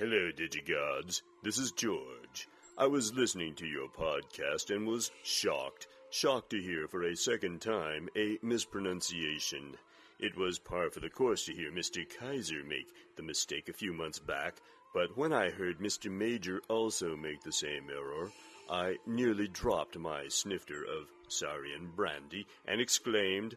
[0.00, 1.20] Hello, Digigods.
[1.42, 2.48] This is George.
[2.78, 7.60] I was listening to your podcast and was shocked, shocked to hear for a second
[7.60, 9.76] time a mispronunciation.
[10.18, 12.06] It was par for the course to hear Mr.
[12.18, 14.62] Kaiser make the mistake a few months back,
[14.94, 16.10] but when I heard Mr.
[16.10, 18.30] Major also make the same error,
[18.70, 23.54] I nearly dropped my snifter of Saurian brandy and exclaimed,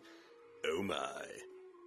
[0.66, 1.26] Oh my!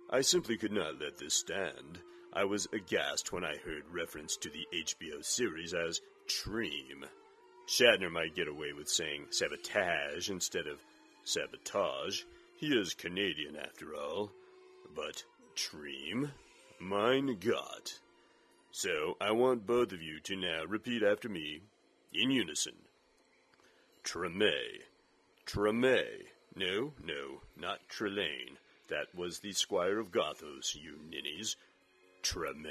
[0.09, 1.99] I simply could not let this stand.
[2.37, 7.07] I was aghast when I heard reference to the HBO series as Treem.
[7.67, 10.79] Shatner might get away with saying sabotage instead of
[11.25, 12.25] sabotage.
[12.59, 14.33] He is Canadian after all.
[14.95, 15.25] But
[15.57, 16.31] Treem?
[16.79, 18.01] Mein Gott.
[18.71, 21.63] So I want both of you to now repeat after me
[22.13, 22.75] in unison.
[24.05, 24.53] Treme.
[25.47, 26.03] Treme.
[26.55, 28.59] No, no, not Trelane.
[28.89, 31.57] That was the Squire of Gothos, you ninnies.
[32.27, 32.67] Treme.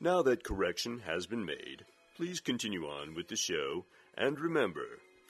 [0.00, 3.86] Now that correction has been made, please continue on with the show,
[4.18, 4.84] and remember,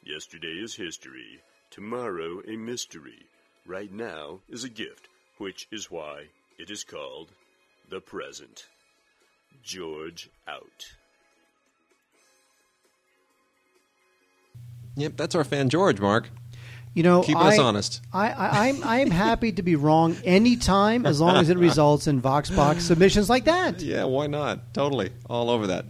[0.05, 1.39] yesterday is history,
[1.71, 3.27] tomorrow a mystery,
[3.65, 6.25] right now is a gift, which is why
[6.59, 7.29] it is called
[7.89, 8.67] the present.
[9.63, 10.89] George out.
[14.97, 16.01] Yep, that's our fan George.
[16.01, 16.31] Mark.
[16.95, 18.01] You know, Keeping I, us honest.
[18.13, 22.21] I, I, I'm I'm happy to be wrong anytime as long as it results in
[22.21, 23.81] VoxBox submissions like that.
[23.89, 24.75] Yeah, why not?
[24.75, 25.85] Totally, all over that.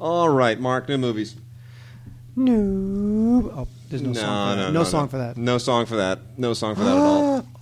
[0.00, 0.88] All right, Mark.
[0.88, 1.36] New movies.
[2.36, 3.50] No.
[3.54, 4.56] Oh, there's no, song for that.
[4.56, 5.36] No, no, no song for that.
[5.36, 6.38] No song for that.
[6.38, 7.46] No song for that at all.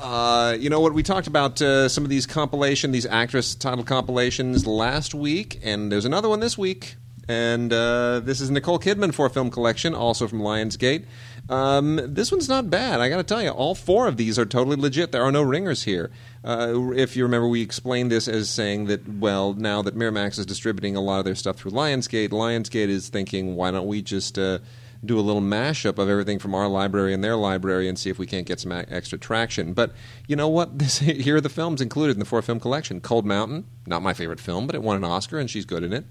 [0.00, 0.94] Uh, you know what?
[0.94, 5.90] We talked about uh, some of these compilation, these actress title compilations last week, and
[5.90, 6.94] there's another one this week.
[7.28, 11.04] And uh, this is Nicole Kidman for a film collection, also from Lionsgate.
[11.48, 13.00] Um, this one's not bad.
[13.00, 15.12] I got to tell you, all four of these are totally legit.
[15.12, 16.10] There are no ringers here.
[16.44, 20.46] Uh, if you remember, we explained this as saying that, well, now that Miramax is
[20.46, 24.38] distributing a lot of their stuff through Lionsgate, Lionsgate is thinking, why don't we just
[24.38, 24.58] uh,
[25.04, 28.18] do a little mashup of everything from our library and their library and see if
[28.18, 29.72] we can't get some a- extra traction.
[29.72, 29.92] But
[30.26, 30.70] you know what?
[30.78, 34.14] This, here are the films included in the four film collection Cold Mountain, not my
[34.14, 36.04] favorite film, but it won an Oscar and she's good in it.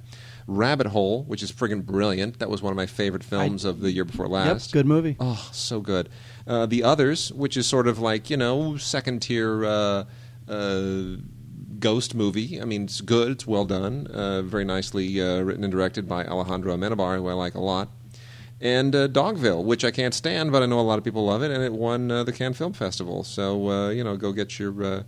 [0.47, 2.39] Rabbit Hole, which is friggin' brilliant.
[2.39, 4.69] That was one of my favorite films of the year before last.
[4.69, 5.15] Yep, good movie.
[5.19, 6.09] Oh, so good.
[6.47, 10.05] Uh, the Others, which is sort of like, you know, second tier uh,
[10.47, 11.01] uh,
[11.79, 12.61] ghost movie.
[12.61, 16.23] I mean, it's good, it's well done, uh, very nicely uh, written and directed by
[16.25, 17.89] Alejandro Amenabar, who I like a lot.
[18.61, 21.43] And uh, Dogville, which I can't stand, but I know a lot of people love
[21.43, 23.23] it, and it won uh, the Cannes Film Festival.
[23.23, 24.83] So, uh, you know, go get your.
[24.83, 25.03] Uh,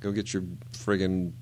[0.00, 0.42] Go get your
[0.74, 1.32] friggin'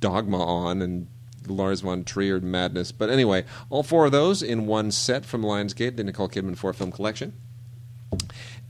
[0.00, 1.06] dogma on and
[1.50, 2.92] Lars von Trier madness.
[2.92, 6.72] But anyway, all four of those in one set from Lionsgate, the Nicole Kidman four
[6.72, 7.32] film collection.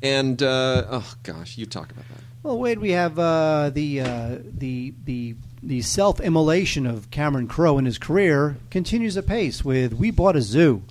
[0.02, 2.18] And uh, oh gosh, you talk about that.
[2.42, 7.84] Well, Wade, we have uh, the uh, the the the self-immolation of Cameron Crowe in
[7.84, 10.82] his career continues apace with "We Bought a Zoo."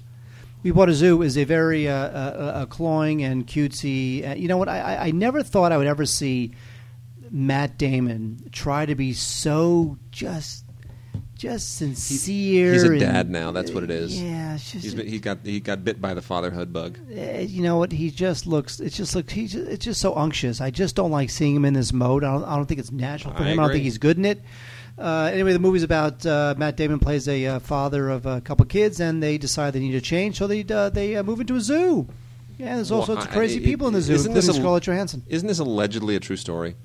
[0.61, 4.29] "We Bought a Zoo" is a very uh, uh, uh, cloying and cutesy.
[4.29, 4.69] Uh, you know what?
[4.69, 6.51] I- I never thought I would ever see
[7.31, 10.65] Matt Damon try to be so just
[11.39, 12.73] just sincere.
[12.73, 13.51] He's a and- dad now.
[13.51, 14.21] That's what it is.
[14.21, 16.99] Yeah, it's just He's been, he got he got bit by the fatherhood bug.
[17.11, 17.91] eh, you know what?
[17.91, 18.79] He just looks.
[18.79, 19.33] It just looks.
[19.33, 19.53] He's.
[19.53, 20.61] Just, it's just so unctuous.
[20.61, 22.23] I just don't like seeing him in this mode.
[22.23, 23.59] I don't, I don't think it's natural for I him.
[23.59, 24.41] I don't think he's good in it.
[24.97, 28.65] Uh, anyway, the movie's about uh, Matt Damon plays a uh, father of a couple
[28.65, 31.55] kids, and they decide they need to change, so they uh, they uh, move into
[31.55, 32.07] a zoo.
[32.59, 34.43] Yeah, there's all Well, sorts of I- crazy it- people in the zoo, isn't this
[34.45, 35.23] including a- Scarlett Johansson.
[35.27, 36.75] Isn't this allegedly a true story?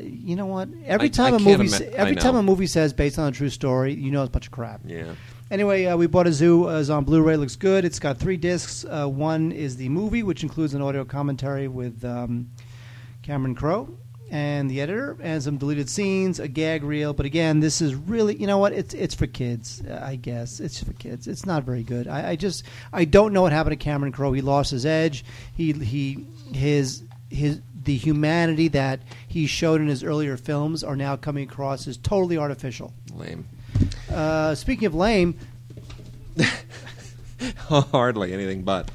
[0.00, 0.68] You know what?
[0.86, 3.18] Every I- time I a can't movie, ima- sa- every time a movie says based
[3.18, 4.80] on a true story, you know it's a bunch of crap.
[4.86, 5.14] Yeah.
[5.50, 6.68] Anyway, uh, we bought a zoo.
[6.68, 7.36] Uh, it's on Blu-ray.
[7.36, 7.84] Looks good.
[7.84, 8.84] It's got three discs.
[8.88, 12.48] Uh, one is the movie, which includes an audio commentary with um,
[13.22, 13.88] Cameron Crowe
[14.30, 17.12] and the editor, and some deleted scenes, a gag reel.
[17.12, 18.72] But again, this is really, you know what?
[18.72, 19.82] It's it's for kids.
[19.88, 21.26] I guess it's for kids.
[21.26, 22.08] It's not very good.
[22.08, 24.32] I, I just I don't know what happened to Cameron Crowe.
[24.32, 25.24] He lost his edge.
[25.54, 31.16] He he his his the humanity that he showed in his earlier films are now
[31.16, 32.92] coming across as totally artificial.
[33.14, 33.46] Lame.
[34.10, 35.38] Uh, speaking of lame,
[37.68, 38.90] Hardly anything but.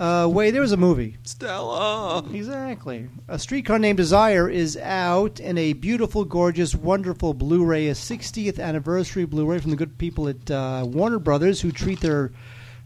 [0.00, 1.18] Uh, wait, there was a movie.
[1.24, 2.24] Stella.
[2.32, 3.06] Exactly.
[3.28, 9.26] A Streetcar Named Desire is out in a beautiful, gorgeous, wonderful Blu-ray, a 60th anniversary
[9.26, 12.32] Blu-ray from the good people at uh, Warner Brothers, who treat their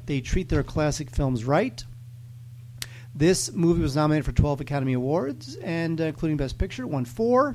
[0.06, 1.84] they treat their classic films right.
[3.14, 7.54] This movie was nominated for 12 Academy Awards, and uh, including Best Picture, won four.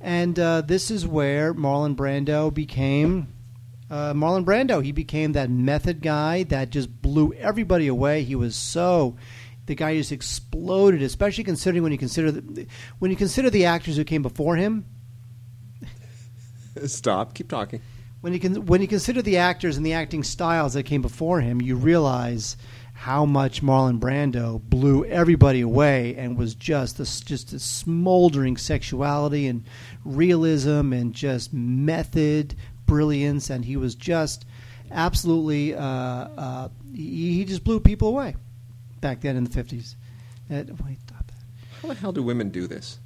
[0.00, 3.28] And uh, this is where Marlon Brando became
[3.92, 4.82] uh, Marlon Brando.
[4.82, 8.22] He became that method guy that just blew everybody away.
[8.22, 9.16] He was so
[9.66, 12.66] the guy just exploded, especially considering when you consider the,
[12.98, 14.86] when you consider the actors who came before him.
[16.86, 17.34] Stop.
[17.34, 17.82] Keep talking.
[18.22, 21.42] When you can when you consider the actors and the acting styles that came before
[21.42, 22.56] him, you realize
[22.94, 29.48] how much Marlon Brando blew everybody away and was just this just a smoldering sexuality
[29.48, 29.64] and
[30.04, 32.54] realism and just method
[32.92, 34.44] brilliance, and he was just
[34.90, 38.36] absolutely uh, uh, he, he just blew people away
[39.00, 39.96] back then in the fifties.
[40.50, 41.44] Uh, wait, stop that.
[41.80, 42.98] How the hell do women do this?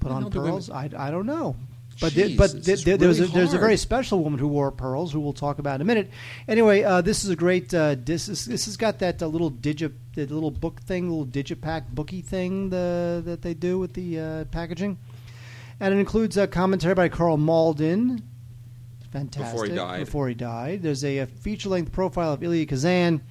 [0.00, 0.68] Put How on the pearls?
[0.68, 1.56] I, I don't know.
[2.00, 4.38] But Jeez, but this there, is there, there was a, there's a very special woman
[4.38, 6.10] who wore pearls who we'll talk about in a minute.
[6.48, 7.72] Anyway, uh, this is a great.
[7.72, 11.26] Uh, this is, this has got that uh, little digi the little book thing, little
[11.26, 14.98] digipack bookie thing the, that they do with the uh, packaging,
[15.80, 18.22] and it includes a commentary by Karl Malden.
[19.14, 19.52] Fantastic.
[19.52, 20.00] Before he died.
[20.00, 23.22] Before he died, there's a, feature length profile of Elia Kazan,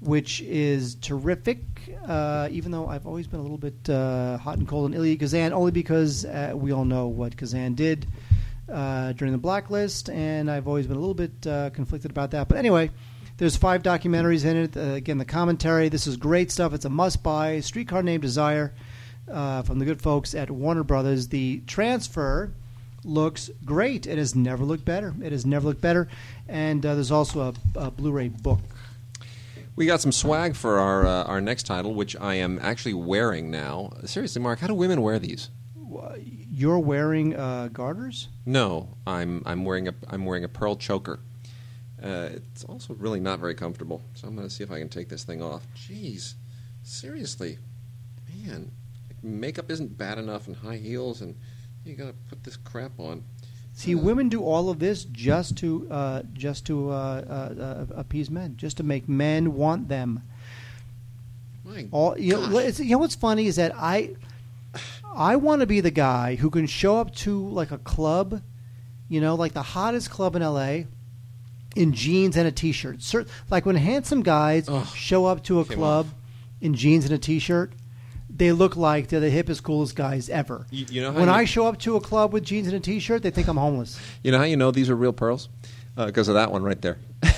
[0.00, 1.60] which is terrific.
[2.04, 5.16] Uh, even though I've always been a little bit uh, hot and cold on Elia
[5.16, 8.08] Kazan, only because uh, we all know what Kazan did
[8.68, 12.48] uh, during the blacklist, and I've always been a little bit uh, conflicted about that.
[12.48, 12.90] But anyway,
[13.36, 14.76] there's five documentaries in it.
[14.76, 15.88] Uh, again, the commentary.
[15.90, 16.74] This is great stuff.
[16.74, 17.60] It's a must-buy.
[17.60, 18.74] Streetcar Named Desire
[19.30, 21.28] uh, from the good folks at Warner Brothers.
[21.28, 22.52] The transfer
[23.04, 24.06] looks great.
[24.06, 25.14] It has never looked better.
[25.22, 26.08] It has never looked better.
[26.48, 28.60] And uh, there's also a, a Blu-ray book.
[29.76, 33.50] We got some swag for our uh, our next title, which I am actually wearing
[33.50, 33.92] now.
[34.04, 35.50] Seriously, Mark, how do women wear these?
[36.50, 38.28] You're wearing uh, garters.
[38.46, 41.18] No, I'm I'm wearing a I'm wearing a pearl choker.
[42.00, 44.88] Uh, it's also really not very comfortable, so I'm going to see if I can
[44.88, 45.66] take this thing off.
[45.74, 46.34] Jeez,
[46.82, 47.58] seriously,
[48.28, 48.70] man,
[49.22, 51.34] makeup isn't bad enough and high heels, and
[51.84, 53.22] you got to put this crap on.
[53.76, 58.30] See, women do all of this just to uh, just to uh, uh, uh, appease
[58.30, 60.22] men, just to make men want them.
[61.64, 64.14] My All you know, it's- you know what's funny is that I
[65.16, 68.42] I want to be the guy who can show up to like a club,
[69.08, 70.86] you know, like the hottest club in L.A.
[71.74, 72.98] in jeans and a t-shirt.
[73.50, 74.86] Like when handsome guys Ugh.
[74.94, 76.14] show up to a club off.
[76.60, 77.72] in jeans and a t-shirt,
[78.36, 80.66] they look like they're the hippest, coolest guys ever.
[80.70, 82.76] You- you know how when you- I show up to a club with jeans and
[82.76, 83.98] a t-shirt, they think I'm homeless.
[84.22, 85.48] You know how you know these are real pearls?
[85.96, 86.98] Uh, because of that one right there.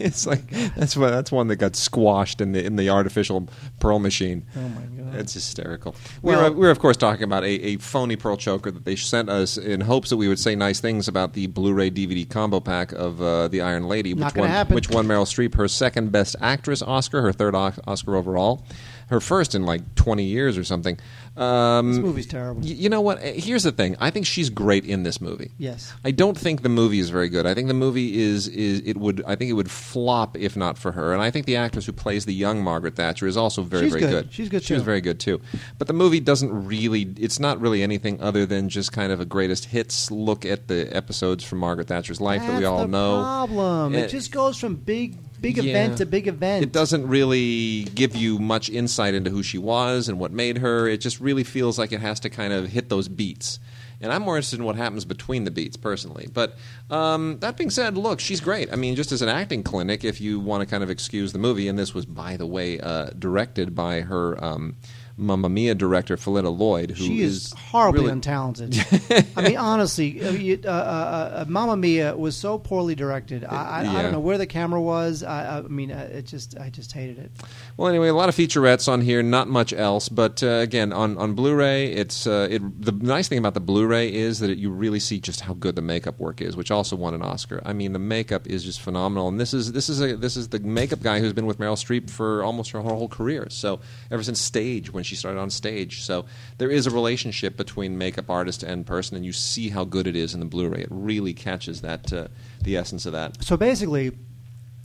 [0.04, 3.48] it's like that's one, that's one that got squashed in the in the artificial
[3.80, 4.46] pearl machine.
[4.56, 5.14] Oh my god!
[5.16, 5.94] It's hysterical.
[6.22, 9.28] Well- we're, we're of course talking about a, a phony pearl choker that they sent
[9.28, 12.92] us in hopes that we would say nice things about the Blu-ray DVD combo pack
[12.92, 14.74] of uh, the Iron Lady, which won happen.
[14.74, 18.64] which won Meryl Streep her second Best Actress Oscar, her third o- Oscar overall,
[19.10, 20.98] her first in like twenty years or something.
[21.38, 22.60] Um, This movie's terrible.
[22.62, 23.18] y- you know what?
[23.22, 23.96] Eh, Here's the thing.
[24.00, 25.52] I think she's great in this movie.
[25.58, 25.92] Yes.
[26.04, 27.46] I don't think the movie is very good.
[27.46, 30.76] I think the movie is is it would I think it would flop if not
[30.78, 31.12] for her.
[31.12, 33.92] And I think the actress who plays the young Margaret Thatcher is also very She's
[33.94, 34.32] very good.
[34.32, 35.40] She's good, She was very good too.
[35.78, 37.02] But the movie doesn't really.
[37.18, 40.94] It's not really anything other than just kind of a greatest hits look at the
[40.96, 43.20] episodes from Margaret Thatcher's life that we all the know.
[43.22, 43.94] Problem.
[43.94, 45.70] Eh, it just goes from big, big Yeah.
[45.70, 46.62] event to big event.
[46.64, 50.88] It doesn't really give you much insight into who she was and what made her.
[50.88, 53.58] It just really feels like it has to kind of hit those beats.
[54.00, 56.26] And I'm more interested in what happens between the beats, personally.
[56.32, 56.56] But
[56.88, 58.72] um, that being said, look, she's great.
[58.72, 61.38] I mean, just as an acting clinic, if you want to kind of excuse the
[61.38, 64.76] movie, and this was, by the way, uh, directed by her um,
[65.18, 69.26] Mamma Mia director, Phyllida Lloyd, who she is, horribly really- untalented.
[69.36, 73.44] I mean, honestly, uh, you- uh, uh, uh, Mamma Mia was so poorly directed.
[73.44, 75.22] I, I, I don't know where the camera was.
[75.22, 77.32] I, I mean, uh, it just, I just hated it.
[77.76, 80.08] Well, anyway, a lot of featurettes on here, not much else.
[80.08, 84.12] But uh, again, on, on Blu-ray, it's uh, it, the nice thing about the Blu-ray
[84.12, 86.94] is that it, you really see just how good the makeup work is, which also
[86.96, 87.60] won an Oscar.
[87.64, 90.48] I mean, the makeup is just phenomenal, and this is this is a this is
[90.48, 93.48] the makeup guy who's been with Meryl Streep for almost her whole career.
[93.50, 96.24] So ever since Stage, when she started on Stage, so
[96.58, 100.14] there is a relationship between makeup artist and person, and you see how good it
[100.14, 100.82] is in the Blu-ray.
[100.82, 102.28] It really catches that uh,
[102.62, 103.42] the essence of that.
[103.42, 104.12] So basically,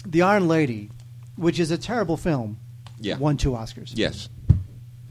[0.05, 0.89] The Iron Lady,
[1.35, 2.57] which is a terrible film,
[2.99, 3.17] Yeah.
[3.17, 3.91] won two Oscars.
[3.95, 4.29] Yes,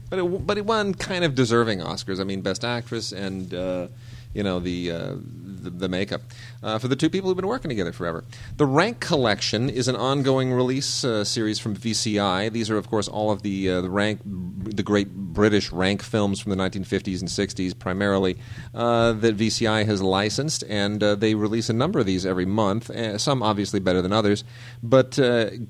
[0.09, 2.19] but it, but it won kind of deserving Oscars.
[2.19, 3.87] I mean, Best Actress and uh,
[4.33, 5.15] you know the, uh,
[5.63, 6.21] the the makeup
[6.61, 8.23] uh, for the two people who've been working together forever.
[8.57, 12.51] The Rank Collection is an ongoing release uh, series from VCI.
[12.51, 16.39] These are, of course, all of the uh, the rank the great British rank films
[16.39, 18.37] from the 1950s and 60s, primarily
[18.73, 22.89] uh, that VCI has licensed, and uh, they release a number of these every month.
[22.89, 24.43] Uh, some obviously better than others,
[24.81, 25.19] but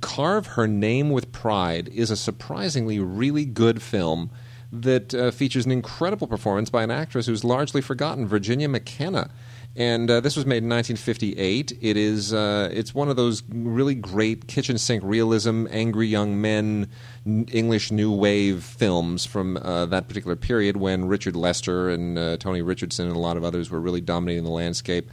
[0.01, 4.29] Carve Her Name with Pride is a surprisingly really good film
[4.73, 9.29] that uh, features an incredible performance by an actress who's largely forgotten, Virginia McKenna.
[9.76, 11.80] And uh, this was made in 1958.
[11.82, 16.89] It is uh, it's one of those really great kitchen sink realism, angry young men,
[17.26, 22.38] n- English new wave films from uh, that particular period when Richard Lester and uh,
[22.38, 25.09] Tony Richardson and a lot of others were really dominating the landscape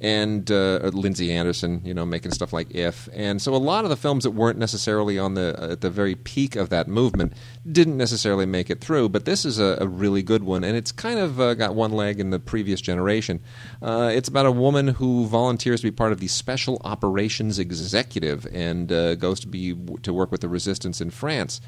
[0.00, 3.90] and uh, Lindsay Anderson, you know, making stuff like If, and so a lot of
[3.90, 7.32] the films that weren't necessarily on the at the very peak of that movement
[7.70, 9.08] didn't necessarily make it through.
[9.08, 11.92] But this is a, a really good one, and it's kind of uh, got one
[11.92, 13.40] leg in the previous generation.
[13.80, 18.46] Uh, it's about a woman who volunteers to be part of the Special Operations Executive
[18.52, 21.60] and uh, goes to be to work with the resistance in France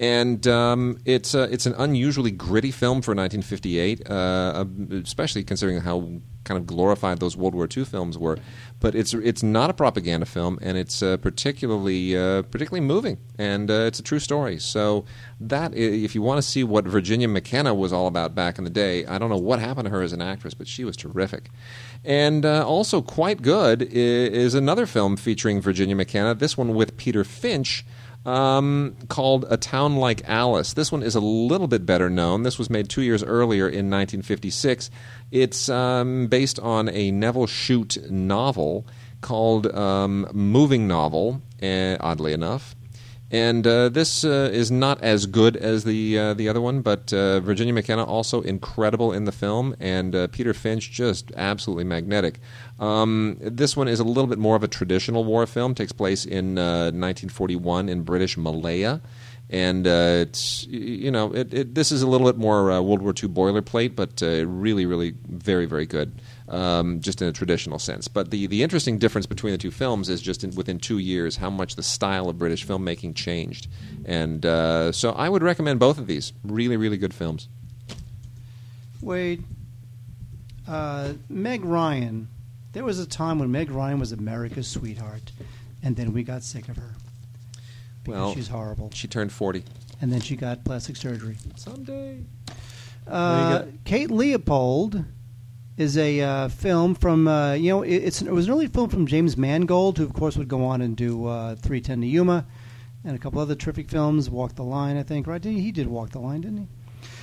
[0.00, 4.64] and um, it's uh, it's an unusually gritty film for 1958, uh,
[5.04, 8.38] especially considering how kind of glorified those World War II films were.
[8.80, 13.70] But it's it's not a propaganda film, and it's uh, particularly uh, particularly moving, and
[13.70, 14.58] uh, it's a true story.
[14.58, 15.04] So
[15.38, 18.70] that if you want to see what Virginia McKenna was all about back in the
[18.70, 21.50] day, I don't know what happened to her as an actress, but she was terrific.
[22.06, 26.34] And uh, also quite good is another film featuring Virginia McKenna.
[26.34, 27.84] This one with Peter Finch
[28.26, 30.74] um, called A Town Like Alice.
[30.74, 32.42] This one is a little bit better known.
[32.42, 34.90] This was made two years earlier in 1956.
[35.30, 38.86] It's um, based on a Nevil Shute novel
[39.20, 42.74] called um, Moving Novel, uh, oddly enough.
[43.32, 47.12] And uh, this uh, is not as good as the uh, the other one, but
[47.12, 52.40] uh, Virginia McKenna also incredible in the film, and uh, Peter Finch just absolutely magnetic.
[52.80, 55.76] Um, this one is a little bit more of a traditional war film.
[55.76, 59.00] Takes place in uh, 1941 in British Malaya,
[59.48, 63.02] and uh, it's you know it, it, this is a little bit more uh, World
[63.02, 66.20] War II boilerplate, but uh, really, really very, very good.
[66.50, 68.08] Um, just in a traditional sense.
[68.08, 71.36] But the, the interesting difference between the two films is just in, within two years
[71.36, 73.68] how much the style of British filmmaking changed.
[74.04, 76.32] And uh, so I would recommend both of these.
[76.42, 77.48] Really, really good films.
[79.00, 79.44] Wade,
[80.66, 82.26] uh, Meg Ryan.
[82.72, 85.30] There was a time when Meg Ryan was America's sweetheart,
[85.84, 86.94] and then we got sick of her
[88.04, 88.90] because Well, she's horrible.
[88.94, 89.64] She turned 40.
[90.00, 91.36] And then she got plastic surgery.
[91.56, 92.20] Someday.
[93.06, 95.04] Uh, Kate Leopold
[95.80, 98.90] is a uh, film from uh, you know it, it's it was an early film
[98.90, 102.46] from James Mangold, who of course would go on and do uh, 310 to Yuma
[103.02, 104.28] and a couple other terrific films.
[104.28, 105.26] Walk the Line, I think.
[105.26, 105.42] Right?
[105.42, 106.66] He, he did Walk the Line, didn't he?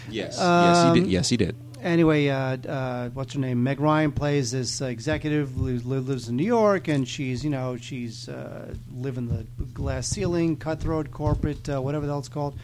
[0.09, 0.37] Yes.
[0.37, 1.09] yes, Um, he did.
[1.09, 1.55] Yes, he did.
[1.83, 3.61] Anyway, uh, uh, what's her name?
[3.61, 7.77] Meg Ryan plays this uh, executive who lives in New York, and she's you know
[7.77, 12.57] she's uh, living the glass ceiling, cutthroat, corporate, uh, whatever the hell it's called.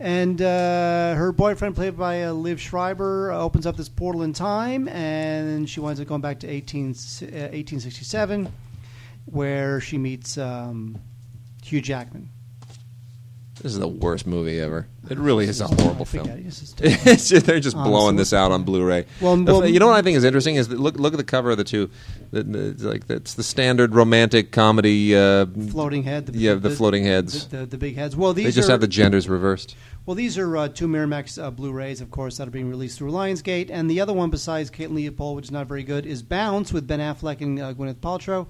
[0.00, 4.32] And uh, her boyfriend, played by uh, Liev Schreiber, uh, opens up this portal in
[4.32, 8.52] time, and she winds up going back to 18, uh, 1867,
[9.26, 11.00] where she meets um,
[11.62, 12.28] Hugh Jackman.
[13.60, 14.88] This is the worst movie ever.
[15.10, 16.28] It really is a horrible film.
[16.30, 19.04] I- this is- It's just- they're just blowing this out on Blu-ray.
[19.20, 21.18] Well, The- well- you know what I think is interesting is that look look at
[21.18, 21.90] the cover of the two.
[22.32, 25.14] The, the, it's like that's the standard romantic comedy.
[25.14, 26.26] Uh, floating head.
[26.26, 27.46] The, Yeah, the floating heads.
[27.48, 28.16] The, the, the big heads.
[28.16, 29.76] Well, these they just are, have the genders reversed.
[30.06, 33.12] Well, these are uh, two Miramax uh, Blu-rays, of course, that are being released through
[33.12, 36.72] Lionsgate, and the other one, besides Kate Leopold, which is not very good, is Bounce
[36.72, 38.48] with Ben Affleck and uh, Gwyneth Paltrow.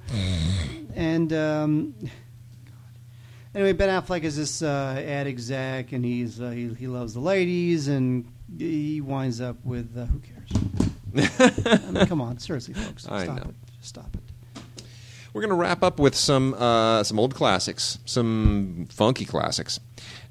[0.95, 1.95] and um,
[3.55, 7.21] anyway, Ben Affleck is this uh, ad exec, and he's uh, he, he loves the
[7.21, 8.27] ladies, and
[8.59, 10.51] he winds up with uh, who cares?
[11.87, 13.51] I mean, come on, seriously, folks, I stop know.
[13.51, 14.21] it, just stop it.
[15.33, 19.81] We're going to wrap up with some uh, some old classics, some funky classics.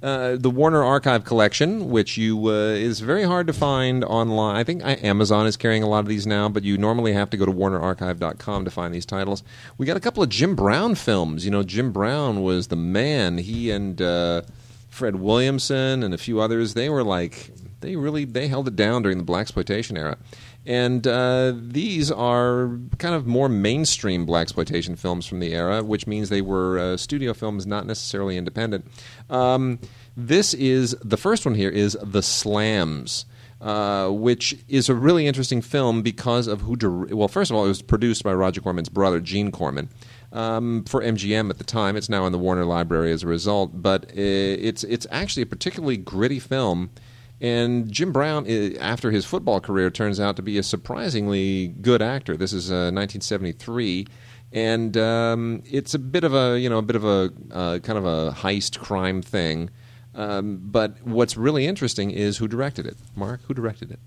[0.01, 4.55] Uh, the Warner Archive Collection, which you uh, is very hard to find online.
[4.55, 7.29] I think I, Amazon is carrying a lot of these now, but you normally have
[7.29, 9.43] to go to WarnerArchive.com to find these titles.
[9.77, 11.45] We got a couple of Jim Brown films.
[11.45, 13.37] You know, Jim Brown was the man.
[13.37, 14.41] He and uh,
[14.89, 16.73] Fred Williamson and a few others.
[16.73, 20.17] They were like they really they held it down during the black exploitation era.
[20.65, 26.05] And uh, these are kind of more mainstream black exploitation films from the era, which
[26.05, 28.85] means they were uh, studio films, not necessarily independent.
[29.29, 29.79] Um,
[30.15, 33.25] this is the first one here is The Slams.
[33.59, 36.75] Uh, which is a really interesting film because of who.
[36.75, 39.87] Dir- well, first of all, it was produced by Roger Corman's brother, Gene Corman,
[40.31, 41.95] um, for MGM at the time.
[41.95, 45.45] It's now in the Warner Library as a result, but uh, it's it's actually a
[45.45, 46.89] particularly gritty film.
[47.41, 48.47] And Jim Brown,
[48.79, 52.37] after his football career, turns out to be a surprisingly good actor.
[52.37, 54.05] This is uh, 1973,
[54.53, 57.97] and um, it's a bit of a you know a bit of a uh, kind
[57.97, 59.71] of a heist crime thing.
[60.13, 62.97] Um, but what's really interesting is who directed it.
[63.15, 63.99] Mark, who directed it?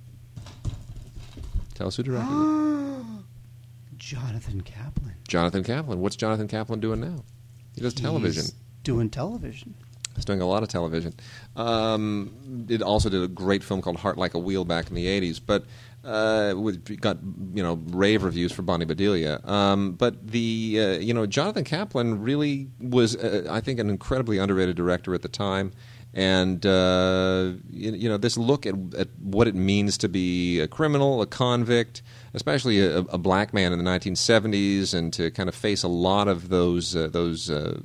[1.75, 3.05] Tell us who directed it.
[3.97, 5.17] Jonathan Kaplan.
[5.27, 5.99] Jonathan Kaplan.
[5.99, 7.25] What's Jonathan Kaplan doing now?
[7.75, 8.45] He does television.
[8.85, 9.75] Doing television.
[10.15, 11.15] He's doing a lot of television.
[11.57, 15.07] Um, it also did a great film called Heart Like a Wheel back in the
[15.07, 15.65] '80s, but
[16.05, 17.19] uh, with, got
[17.55, 19.41] you know rave reviews for Bonnie Bedelia.
[19.45, 24.39] Um, but the uh, you know Jonathan Kaplan really was, uh, I think, an incredibly
[24.39, 25.73] underrated director at the time.
[26.17, 30.69] And uh, you, you know this look at, at what it means to be a
[30.69, 32.03] criminal, a convict,
[32.35, 36.29] especially a, a black man in the 1970s, and to kind of face a lot
[36.29, 37.81] of those uh, those uh,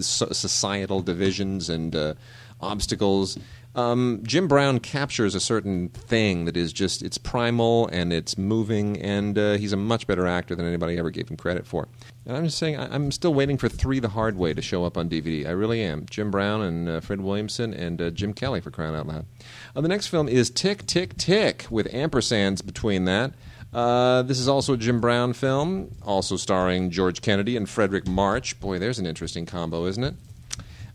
[0.00, 2.14] societal divisions and uh,
[2.60, 3.38] obstacles.
[3.76, 8.96] Um, Jim Brown captures a certain thing that is just it's primal and it's moving,
[9.02, 11.88] and uh, he's a much better actor than anybody ever gave him credit for.
[12.24, 14.84] And I'm just saying, I- I'm still waiting for Three the Hard Way to show
[14.84, 15.44] up on DVD.
[15.44, 16.06] I really am.
[16.08, 19.26] Jim Brown and uh, Fred Williamson and uh, Jim Kelly for crying out loud.
[19.74, 23.32] Uh, the next film is Tick Tick Tick with ampersands between that.
[23.74, 28.58] Uh, this is also a Jim Brown film, also starring George Kennedy and Fredric March.
[28.60, 30.14] Boy, there's an interesting combo, isn't it?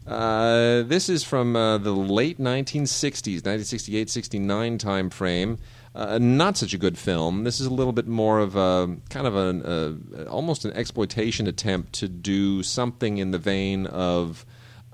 [0.07, 5.59] Uh, this is from uh, the late 1960s, 1968 69 time frame.
[5.93, 7.43] Uh, not such a good film.
[7.43, 11.47] This is a little bit more of a kind of an uh, almost an exploitation
[11.47, 14.45] attempt to do something in the vein of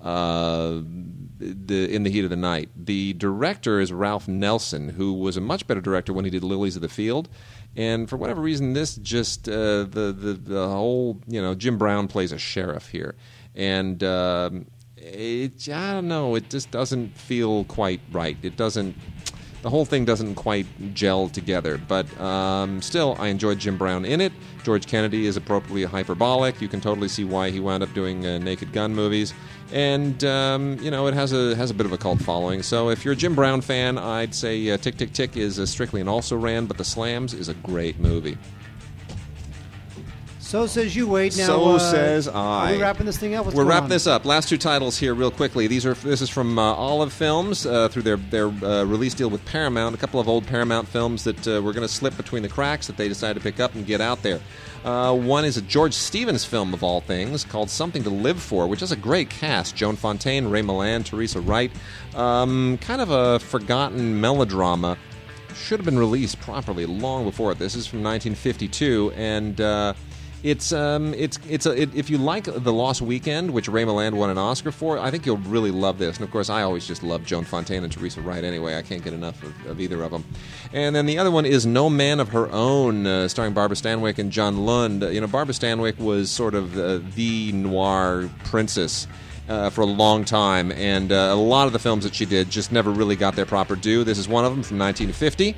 [0.02, 0.82] uh,
[1.40, 2.70] the In the Heat of the Night.
[2.76, 6.76] The director is Ralph Nelson, who was a much better director when he did Lilies
[6.76, 7.30] of the Field.
[7.76, 12.08] And for whatever reason, this just uh, the, the the whole you know Jim Brown
[12.08, 13.16] plays a sheriff here,
[13.54, 18.38] and um, it I don't know it just doesn't feel quite right.
[18.42, 18.96] It doesn't
[19.66, 21.80] the whole thing doesn't quite gel together.
[21.80, 24.32] But um, still, I enjoyed Jim Brown in it.
[24.64, 26.62] George Kennedy is appropriately hyperbolic.
[26.62, 29.34] You can totally see why he wound up doing uh, Naked Gun movies.
[29.74, 32.62] And um, you know, it has a has a bit of a cult following.
[32.62, 35.66] So if you're a Jim Brown fan, I'd say uh, Tick Tick Tick is uh,
[35.66, 38.38] strictly an also ran, but The Slams is a great movie.
[40.46, 41.36] So says you, Wade.
[41.38, 42.74] Now, So uh, says Are I.
[42.74, 43.46] we wrapping this thing up?
[43.46, 43.90] What's We're wrapping on?
[43.90, 44.26] this up.
[44.26, 45.66] Last two titles here, real quickly.
[45.66, 49.32] These are this is from uh, Olive Films uh, through their their uh, release deal
[49.32, 49.96] with Paramount.
[49.96, 52.86] A couple of old Paramount films that uh, were going to slip between the cracks
[52.86, 54.40] that they decided to pick up and get out there.
[54.84, 58.68] Uh, one is a George Stevens film of all things called Something to Live For,
[58.68, 61.72] which has a great cast: Joan Fontaine, Ray Milland, Teresa Wright.
[62.14, 64.96] Um, kind of a forgotten melodrama.
[65.56, 67.56] Should have been released properly long before.
[67.56, 69.60] This is from 1952 and.
[70.44, 74.14] It's um, it's it's a, it, if you like the Lost Weekend, which Ray Milland
[74.14, 76.18] won an Oscar for, I think you'll really love this.
[76.18, 78.44] And of course, I always just love Joan Fontaine and Teresa Wright.
[78.44, 80.24] Anyway, I can't get enough of, of either of them.
[80.72, 84.20] And then the other one is No Man of Her Own, uh, starring Barbara Stanwyck
[84.20, 85.02] and John Lund.
[85.02, 89.08] You know, Barbara Stanwyck was sort of uh, the noir princess.
[89.48, 92.50] Uh, for a long time, and uh, a lot of the films that she did
[92.50, 94.04] just never really got their proper due.
[94.04, 95.56] This is one of them from 1950.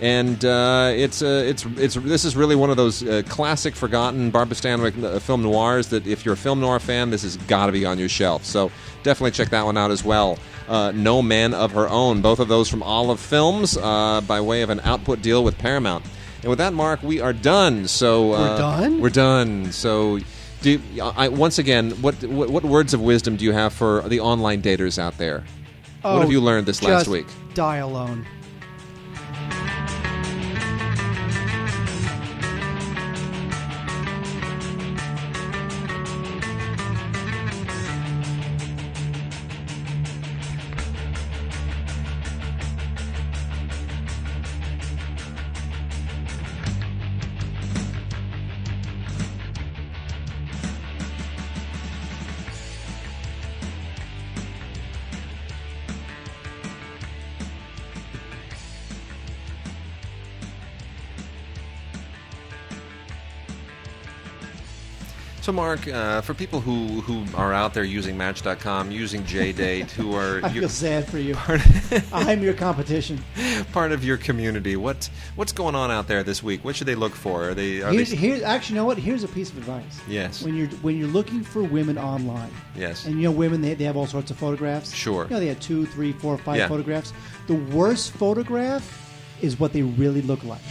[0.00, 4.30] And uh, it's uh, it's it's this is really one of those uh, classic, forgotten
[4.30, 7.66] Barbara Stanwyck uh, film noirs that if you're a film noir fan, this has got
[7.66, 8.44] to be on your shelf.
[8.46, 8.72] So
[9.02, 10.38] definitely check that one out as well.
[10.68, 14.62] Uh, no Man of Her Own, both of those from Olive Films uh, by way
[14.62, 16.04] of an output deal with Paramount.
[16.42, 17.86] And with that, Mark, we are done.
[17.86, 19.00] So uh, We're done?
[19.00, 19.72] We're done.
[19.72, 20.18] So.
[20.62, 24.20] Do I, once again, what, what what words of wisdom do you have for the
[24.20, 25.42] online daters out there?
[26.02, 27.26] what have you learned this last Oh, week?
[27.54, 28.26] Die alone.
[65.60, 70.40] Mark, uh, for people who, who are out there using Match.com, using JDate, who are
[70.42, 71.36] I you- feel sad for you.
[72.14, 73.22] I'm your competition.
[73.70, 76.64] part of your community, what what's going on out there this week?
[76.64, 77.50] What should they look for?
[77.50, 77.82] Are they?
[77.82, 78.96] Are Here's, they here, actually, you know what?
[78.96, 80.00] Here's a piece of advice.
[80.08, 80.42] Yes.
[80.42, 83.04] When you're when you're looking for women online, yes.
[83.04, 84.94] and you know women they, they have all sorts of photographs.
[84.94, 85.24] Sure.
[85.24, 86.68] You know they have two, three, four, five Yeah.
[86.68, 87.12] photographs.
[87.48, 88.82] The worst photograph
[89.42, 90.62] is what they really look like.